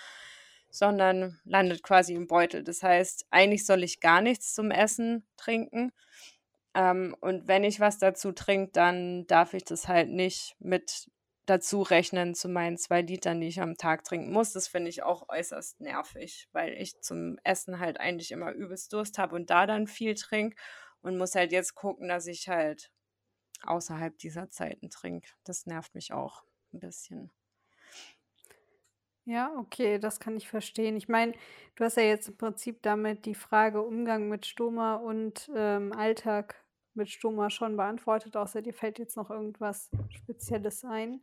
[0.70, 2.64] sondern landet quasi im Beutel.
[2.64, 5.92] Das heißt, eigentlich soll ich gar nichts zum Essen trinken.
[6.76, 11.10] Ähm, und wenn ich was dazu trinke, dann darf ich das halt nicht mit
[11.50, 14.54] dazu rechnen zu meinen zwei Litern, die ich am Tag trinken muss.
[14.54, 19.18] Das finde ich auch äußerst nervig, weil ich zum Essen halt eigentlich immer übelst Durst
[19.18, 20.56] habe und da dann viel trinke
[21.02, 22.92] und muss halt jetzt gucken, dass ich halt
[23.64, 25.30] außerhalb dieser Zeiten trinke.
[25.44, 26.44] Das nervt mich auch
[26.74, 27.32] ein bisschen.
[29.30, 30.98] Ja, okay, das kann ich verstehen.
[30.98, 31.34] Ich meine,
[31.76, 36.66] du hast ja jetzt im Prinzip damit die Frage Umgang mit Stoma und ähm, Alltag
[36.96, 41.22] mit Stoma schon beantwortet, außer dir fällt jetzt noch irgendwas Spezielles ein.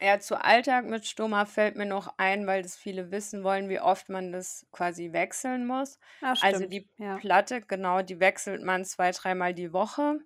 [0.00, 3.80] Ja, zu Alltag mit Stoma fällt mir noch ein, weil das viele wissen wollen, wie
[3.80, 5.98] oft man das quasi wechseln muss.
[6.20, 7.20] Ah, Also stimmt, die ja.
[7.20, 10.20] Platte, genau, die wechselt man zwei, dreimal die Woche.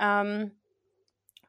[0.00, 0.61] Ähm,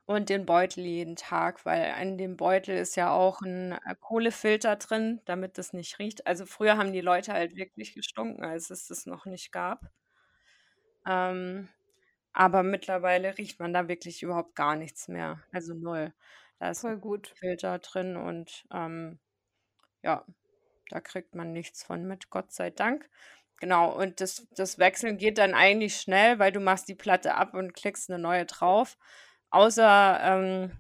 [0.06, 4.76] und den Beutel jeden Tag, weil in dem Beutel ist ja auch ein äh, Kohlefilter
[4.76, 6.28] drin, damit das nicht riecht.
[6.28, 9.92] Also früher haben die Leute halt wirklich gestunken, als es das noch nicht gab.
[11.08, 11.70] Ähm,
[12.34, 15.42] aber mittlerweile riecht man da wirklich überhaupt gar nichts mehr.
[15.52, 16.14] Also null.
[16.60, 17.34] Da ist ein Voll gut.
[17.36, 19.20] Filter drin und ähm,
[20.02, 20.26] ja,
[20.90, 23.10] da kriegt man nichts von mit, Gott sei Dank.
[23.60, 27.54] Genau, und das, das Wechseln geht dann eigentlich schnell, weil du machst die Platte ab
[27.54, 28.98] und klickst eine neue drauf.
[29.54, 30.72] Außer ähm,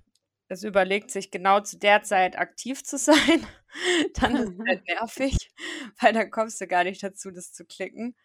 [0.48, 3.46] es überlegt sich genau zu der Zeit aktiv zu sein.
[4.16, 5.52] Dann ist es halt nervig,
[6.00, 8.16] weil dann kommst du gar nicht dazu, das zu klicken.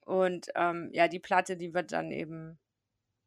[0.00, 2.58] Und ähm, ja, die Platte, die wird dann eben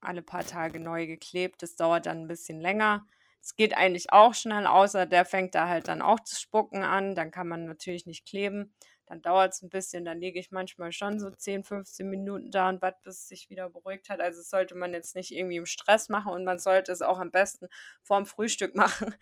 [0.01, 1.63] alle paar Tage neu geklebt.
[1.63, 3.05] Das dauert dann ein bisschen länger.
[3.41, 7.15] Es geht eigentlich auch schnell, außer der fängt da halt dann auch zu spucken an.
[7.15, 8.73] Dann kann man natürlich nicht kleben.
[9.07, 10.05] Dann dauert es ein bisschen.
[10.05, 13.49] Dann liege ich manchmal schon so 10, 15 Minuten da und warte, bis es sich
[13.49, 14.19] wieder beruhigt hat.
[14.19, 17.31] Also sollte man jetzt nicht irgendwie im Stress machen und man sollte es auch am
[17.31, 17.67] besten
[18.03, 19.15] vorm Frühstück machen,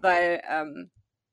[0.00, 0.90] weil ähm,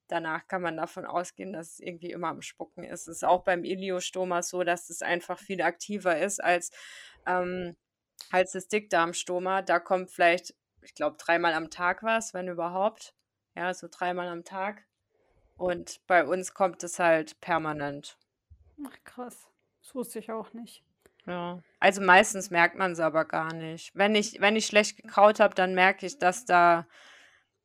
[0.08, 3.08] danach kann man davon ausgehen, dass es irgendwie immer am Spucken ist.
[3.08, 6.72] Es ist auch beim Iliostoma so, dass es einfach viel aktiver ist als,
[7.28, 7.78] ähm,
[8.32, 9.62] als das Dickdarmstoma.
[9.62, 13.14] Da kommt vielleicht, ich glaube, dreimal am Tag was, wenn überhaupt.
[13.56, 14.89] Ja, so dreimal am Tag.
[15.60, 18.18] Und bei uns kommt es halt permanent.
[18.86, 19.50] Ach, krass.
[19.82, 20.84] Das wusste ich auch nicht.
[21.26, 21.62] Ja.
[21.80, 23.96] Also meistens merkt man es aber gar nicht.
[23.96, 26.88] Wenn ich, wenn ich schlecht gekaut habe, dann merke ich, dass da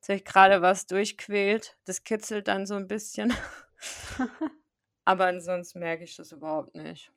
[0.01, 1.77] sich gerade was durchquält.
[1.85, 3.33] Das kitzelt dann so ein bisschen.
[5.05, 7.13] aber ansonsten merke ich das überhaupt nicht.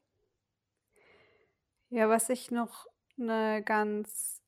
[1.90, 2.86] Ja, was ich noch
[3.18, 4.42] eine ganz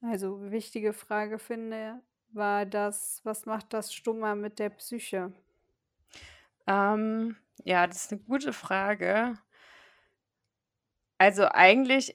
[0.00, 2.02] also wichtige Frage finde,
[2.34, 5.32] war das, was macht das Stoma mit der Psyche?
[6.66, 9.38] Ähm, ja, das ist eine gute Frage.
[11.18, 12.14] Also eigentlich,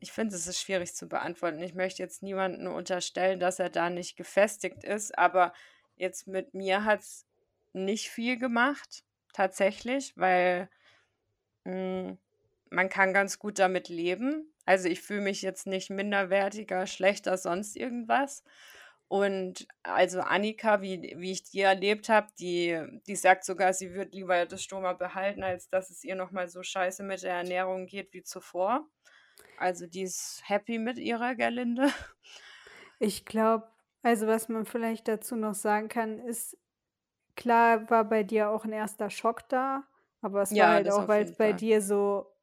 [0.00, 1.60] ich finde, es ist schwierig zu beantworten.
[1.62, 5.52] Ich möchte jetzt niemandem unterstellen, dass er da nicht gefestigt ist, aber
[5.96, 7.26] jetzt mit mir hat es
[7.72, 10.70] nicht viel gemacht, tatsächlich, weil
[11.64, 12.18] hm,
[12.70, 14.52] man kann ganz gut damit leben.
[14.66, 18.44] Also ich fühle mich jetzt nicht minderwertiger, schlechter, sonst irgendwas.
[19.08, 24.14] Und also Annika, wie, wie ich die erlebt habe, die, die sagt sogar, sie wird
[24.14, 28.12] lieber das Stoma behalten, als dass es ihr nochmal so scheiße mit der Ernährung geht
[28.12, 28.88] wie zuvor.
[29.56, 31.88] Also die ist happy mit ihrer Gerlinde.
[32.98, 33.68] Ich glaube,
[34.02, 36.56] also was man vielleicht dazu noch sagen kann, ist,
[37.36, 39.84] klar war bei dir auch ein erster Schock da,
[40.22, 42.35] aber es war Ja, halt auch, weil es bei dir so,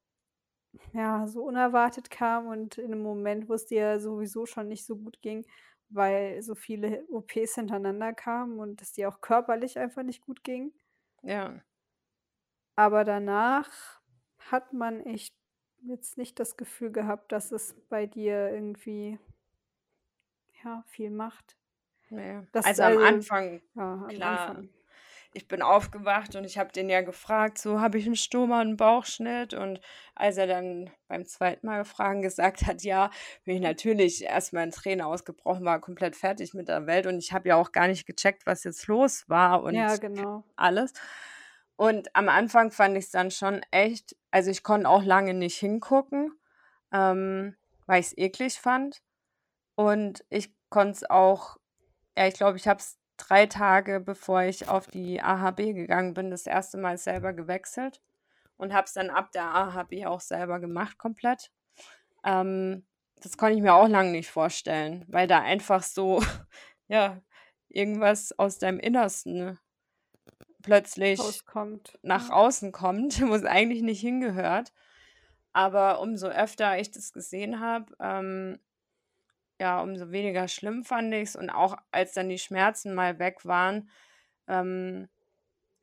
[0.93, 4.95] ja, so unerwartet kam und in einem Moment, wo es dir sowieso schon nicht so
[4.97, 5.45] gut ging,
[5.89, 10.73] weil so viele OPs hintereinander kamen und es dir auch körperlich einfach nicht gut ging.
[11.23, 11.63] Ja.
[12.75, 14.01] Aber danach
[14.39, 15.33] hat man echt
[15.85, 19.19] jetzt nicht das Gefühl gehabt, dass es bei dir irgendwie,
[20.63, 21.57] ja, viel macht.
[22.09, 22.47] Ne.
[22.51, 24.69] Das Also am Anfang, ja, am klar, Anfang.
[25.33, 28.77] Ich bin aufgewacht und ich habe den ja gefragt, so: „Habe ich 'n Stoma, 'n
[28.77, 29.79] Bauchschnitt?“ Und
[30.15, 33.09] als er dann beim zweiten Mal fragen gesagt hat, ja,
[33.43, 37.17] bin ich natürlich erst mal in Tränen ausgebrochen, war komplett fertig mit der Welt und
[37.19, 40.43] ich habe ja auch gar nicht gecheckt, was jetzt los war und Ja, genau.
[40.55, 40.93] alles.
[41.77, 46.31] Und am Anfang fand ich's dann schon echt also, ich konnte auch lange nicht hingucken,
[46.93, 47.55] ähm,
[47.87, 49.01] weil ich's eklig fand.
[49.75, 51.57] Und ich konnte es auch
[52.17, 56.31] ja, ich glaube, ich habe es 3 Tage, bevor ich auf die AHB gegangen bin,
[56.31, 58.01] das erste Mal selber gewechselt
[58.57, 61.51] und habe es dann ab der AHB auch selber gemacht komplett.
[62.23, 62.85] Ähm,
[63.21, 66.21] das konnte ich mir auch lang nicht vorstellen, weil da einfach so,
[66.87, 67.21] ja,
[67.69, 69.59] irgendwas aus deinem Innersten
[70.61, 72.35] plötzlich Rauskommt, nach ja.
[72.35, 74.73] außen kommt, wo es eigentlich nicht hingehört.
[75.51, 78.59] Aber umso öfter ich das gesehen habe, ähm,
[79.59, 83.89] ja, umso weniger schlimm fand ich's und auch als dann die Schmerzen mal weg waren,
[84.47, 85.09] ähm,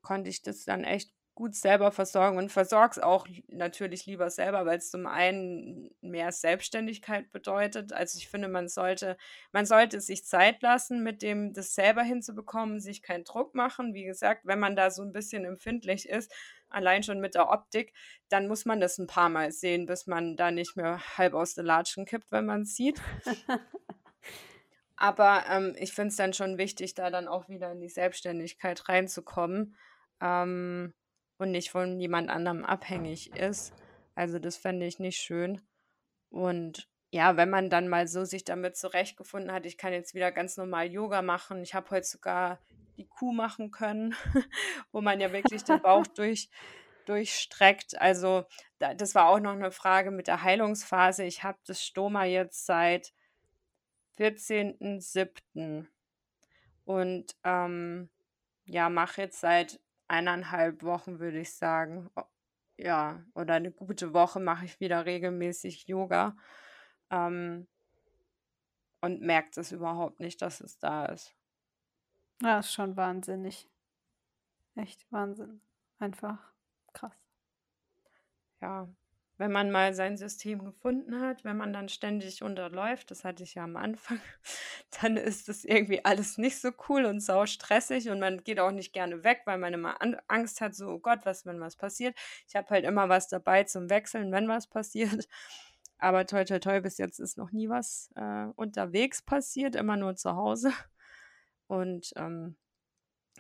[0.02, 4.66] konnte ich das dann echt gut selber versorgen und versorge es auch natürlich lieber selber,
[4.66, 7.92] weil's zum einen mehr Selbstständigkeit bedeutet.
[7.94, 9.16] Also, ich finde, man sollte
[9.52, 13.94] man sollte sich Zeit lassen, mit dem das selber hinzubekommen, sich keinen Druck machen.
[13.94, 16.32] Wie gesagt, wenn man da so 'n bisschen empfindlich ist,
[16.70, 17.92] allein schon mit der Optik,
[18.28, 21.66] dann muss man das 'n paarmal sehen, bis man da nicht mehr halb aus den
[21.66, 23.00] Latschen kippt, wenn man's sieht.
[24.96, 28.88] Aber, ähm, ich finde es dann schon wichtig, da dann auch wieder in die Selbstständigkeit
[28.88, 29.76] reinzukommen,
[30.20, 30.94] ähm,
[31.38, 33.72] und nicht von jemand anderem abhängig ist.
[34.14, 35.62] Also, das fände ich nicht schön.
[36.30, 40.32] Und ja, wenn man dann mal so sich damit zurechtgefunden hat, ich kann jetzt wieder
[40.32, 41.62] ganz normal Yoga machen.
[41.62, 42.60] Ich habe heute sogar
[43.00, 44.14] die Kuh machen können,
[44.92, 46.50] wo man ja wirklich den Bauch durch
[47.06, 48.00] durchstreckt.
[48.00, 48.44] Also,
[48.78, 51.24] da das war auch noch 'ne Frage mit der Heilungsphase.
[51.24, 53.10] Ich habe das Stoma jetzt seit
[54.18, 55.88] 14.07.
[56.84, 58.10] und, ähm,
[58.66, 62.10] ja, mache jetzt seit 1,5 Wochen, würde ich sagen
[62.78, 66.36] ja, oder 'ne gute Woche mache ich wieder regelmäßig Yoga,
[67.12, 67.66] ähm
[69.02, 71.34] und merke das überhaupt nicht, dass es da ist.
[72.42, 73.66] Ja, ist schon wahnsinnig.
[74.74, 75.60] Echt Wahnsinn.
[76.00, 76.52] Einfach
[76.92, 77.16] krass.
[78.60, 78.88] Ja,
[79.38, 83.54] wenn man mal sein System gefunden hat, wenn man dann ständig unterläuft, das hatte ich
[83.54, 84.20] ja am Anfang,
[85.00, 88.92] dann ist das irgendwie alles nicht so cool und saustressig und man geht auch nicht
[88.92, 92.14] gerne weg, weil man immer An Angst hat, so: „Oh Gott, was, wenn was passiert?“
[92.48, 95.26] Ich habe halt immer was dabei zum Wechseln, wenn was passiert.
[95.98, 100.16] Aber toi toi toi, bis jetzt ist noch nie was, äh, unterwegs passiert, immer nur
[100.16, 100.72] zu Hause.
[101.70, 102.56] Und, ähm,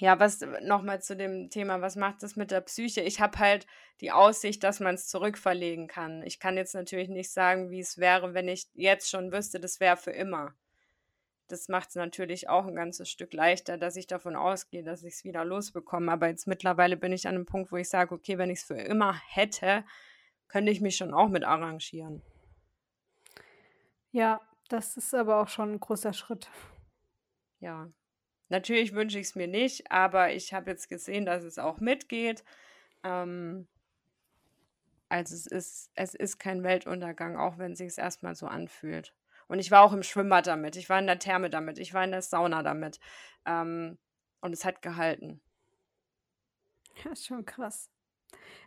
[0.00, 3.02] ja, was noch mal zu dem Thema, was macht das mit der Psyche?
[3.02, 3.66] Ich habe halt
[4.00, 6.22] die Aussicht, dass man's zurückverlegen kann.
[6.24, 9.80] Ich kann jetzt natürlich nicht sagen, wie es wäre, wenn ich jetzt schon wüsste, das
[9.80, 10.54] wäre für immer.
[11.48, 15.44] Das macht's natürlich auch 'n ganzes Stück leichter, dass ich davon ausgehe, dass ich's wieder
[15.44, 16.12] losbekomme.
[16.12, 18.76] Aber jetzt mittlerweile bin ich an 'nem Punkt, wo ich sage: „Okay, wenn ich's für
[18.80, 19.84] immer hätte,
[20.48, 22.22] könnte ich mich schon auch mit arrangieren.“
[24.14, 26.50] Ja, das ist aber auch schon 'n großer Schritt.
[27.62, 27.90] Ja.
[28.50, 32.44] Natürlich wünsche ich's mir nicht, aber ich habe jetzt gesehen, dass es auch mitgeht.
[33.04, 33.68] Ähm
[35.08, 39.14] also, es ist es ist kein Weltuntergang, auch wenn sich's erst mal so anfühlt.
[39.48, 42.04] Und ich war auch im Schwimmbad damit, ich war in der Therme damit, ich war
[42.04, 43.00] in der Sauna damit,
[43.46, 43.98] ähm,
[44.40, 45.42] und es hat gehalten.
[47.04, 47.90] Ja, schon krass.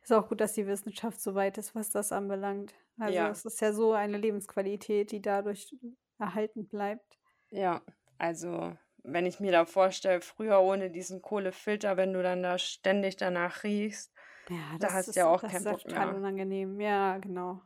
[0.04, 2.76] Ist auch gut, dass die Wissenschaft so weit ist, was das anbelangt.
[3.00, 3.32] Also, Ja.
[3.32, 5.76] es ist ja so eine Lebensqualität, die dadurch
[6.20, 7.20] erhalten bleibt.
[7.52, 7.82] Ja,
[8.18, 13.18] also, wenn ich mir da vorstelle, früher ohne diesen Kohlefilter, wenn du dann da ständig
[13.18, 14.14] danach riechst,
[14.50, 16.18] Ja, da das hast du ja ist auch das keinen ist ja Bock mehr.
[16.18, 16.80] unangenehm.
[16.80, 17.62] Ja, genau.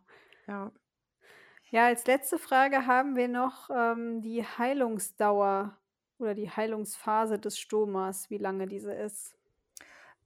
[0.47, 0.71] Ja.
[1.69, 5.77] Ja, als letzte Frage haben wir noch, ähm, die Heilungsdauer.
[6.19, 9.35] oder die Heilungsphase des Stomas, wie lange diese ist?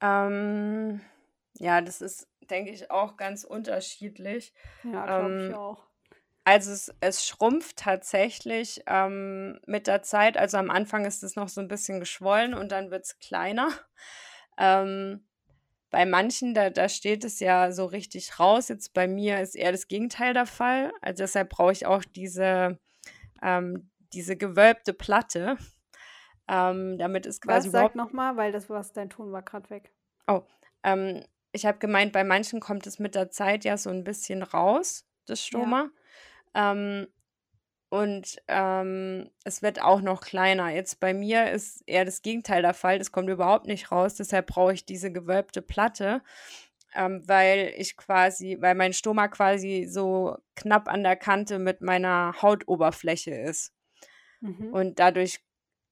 [0.01, 1.01] Ähm,
[1.57, 4.53] ja, das ist, denke ich, auch ganz unterschiedlich.
[4.83, 5.89] Ja, glaube ich Ähm, auch.
[6.43, 10.37] Also es, es schrumpft tatsächlich ähm, mit der Zeit.
[10.37, 13.69] Also am Anfang ist es noch so ein bisschen geschwollen und dann wird es kleiner.
[14.57, 15.25] Ähm,
[15.91, 18.67] bei manchen, da, da steht es ja so richtig raus.
[18.67, 20.91] Jetzt bei mir ist eher das Gegenteil der Fall.
[21.01, 22.77] Also deshalb brauche ich auch diese,
[23.41, 25.57] ähm, diese gewölbte Platte,
[26.47, 27.71] ähm, damit es quasi Was?
[27.71, 29.93] Sag nochmal, weil das was, dein Ton war gerade weg.
[30.27, 30.43] Oh,
[30.83, 31.23] ähm,
[31.53, 35.05] ich habe gemeint, bei manchen kommt es mit der Zeit ja so ein bisschen raus,
[35.25, 35.45] das
[35.85, 36.00] Ja.
[36.53, 37.07] Ähm,
[37.89, 40.69] und ähm, es wird auch noch kleiner.
[40.69, 42.97] Jetzt bei mir ist eher das Gegenteil der Fall.
[42.99, 44.15] Das kommt überhaupt nicht raus.
[44.15, 46.21] Deshalb brauche ich diese gewölbte Platte,
[46.95, 52.41] ähm, weil ich quasi, weil mein Stoma quasi so knapp an der Kante mit meiner
[52.41, 53.73] Hautoberfläche ist.
[54.39, 54.73] Mhm.
[54.73, 55.41] Und dadurch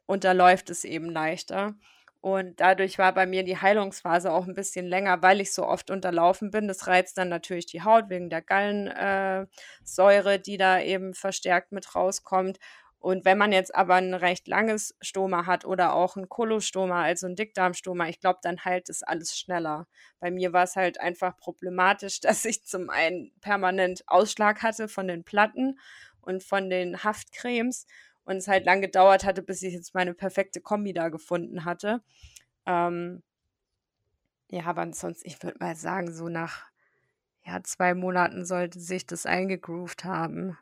[0.05, 1.75] unterläuft es eben leichter.
[2.21, 5.89] Und dadurch war bei mir die Heilungsphase auch ein bisschen länger, weil ich so oft
[5.89, 6.67] unterlaufen bin.
[6.67, 12.59] Das reizt dann natürlich die Haut wegen der Gallensäure, die da eben verstärkt mit rauskommt.
[12.99, 17.27] Und wenn man jetzt aber ein recht langes Stoma hat oder auch ein Kolostoma, also
[17.27, 19.87] ein Dickdarmstoma, ich glaube, dann heilt es alles schneller.
[20.19, 25.07] Bei mir war es halt einfach problematisch, dass ich zum einen permanent Ausschlag hatte von
[25.07, 25.79] den Platten
[26.21, 27.85] und von den Haftcremes
[28.29, 32.03] und es halt lang gedauert hatte, bis ich jetzt meine perfekte Kombi da gefunden hatte.
[32.65, 33.23] Ähm,
[34.51, 36.69] ja, aber sonst, ich würde mal sagen, so nach
[37.43, 40.57] ja, zwei Monaten sollte sich das eingegroovt haben.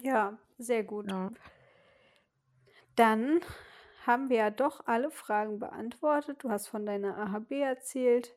[0.00, 1.10] Ja, sehr gut.
[1.10, 1.30] Ja.
[2.96, 3.40] Dann
[4.06, 6.42] haben wir ja doch alle Fragen beantwortet.
[6.42, 8.36] Du hast von deiner AHB erzählt.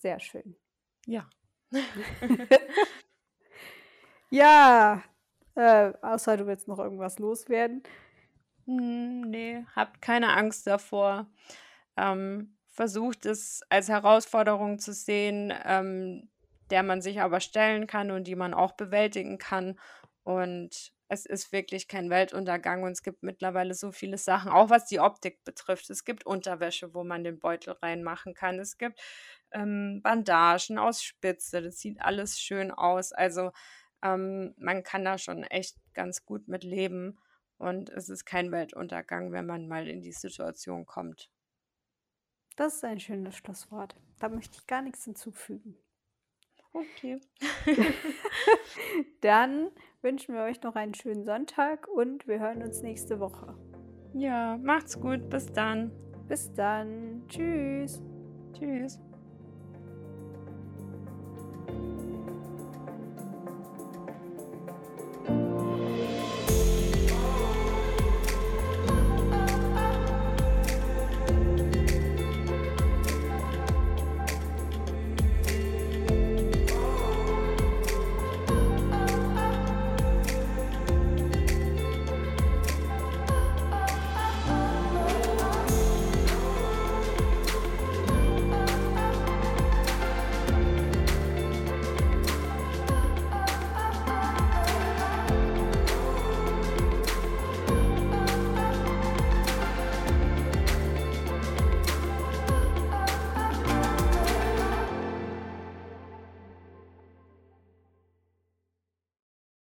[0.00, 0.56] Sehr schön.
[1.06, 1.28] Ja.
[4.30, 5.02] Ja,
[5.58, 7.82] äh, außer du willst noch irgendwas loswerden.
[8.66, 11.26] Hm, nee, habt keine Angst davor.
[11.96, 16.30] Ähm, versucht es als Herausforderung zu sehen, ähm,
[16.70, 19.78] der man sich aber stellen kann und die man auch bewältigen kann.
[20.22, 24.84] Und es ist wirklich kein Weltuntergang und es gibt mittlerweile so viele Sachen, auch was
[24.86, 25.88] die Optik betrifft.
[25.90, 28.58] Es gibt Unterwäsche, wo man den Beutel reinmachen kann.
[28.58, 29.00] Es gibt
[29.52, 31.62] ähm, Bandagen aus Spitze.
[31.62, 33.12] Das sieht alles schön aus.
[33.12, 33.52] Also
[34.02, 37.18] ähm, man kann da schon echt ganz gut mit leben
[37.58, 41.30] und es ist kein Weltuntergang, wenn man mal in die Situation kommt.
[42.56, 43.96] Das ist ein schönes Schlusswort.
[44.18, 45.76] Da möchte ich gar nichts hinzufügen.
[46.72, 47.20] Okay.
[49.20, 49.70] Dann
[50.02, 53.56] wünschen wir euch noch einen schönen Sonntag und wir hören uns nächste Woche.
[54.14, 55.28] Ja, macht's gut.
[55.30, 55.92] Bis dann.
[56.28, 57.24] Bis dann.
[57.28, 58.02] Tschüss.
[58.52, 59.00] Tschüss.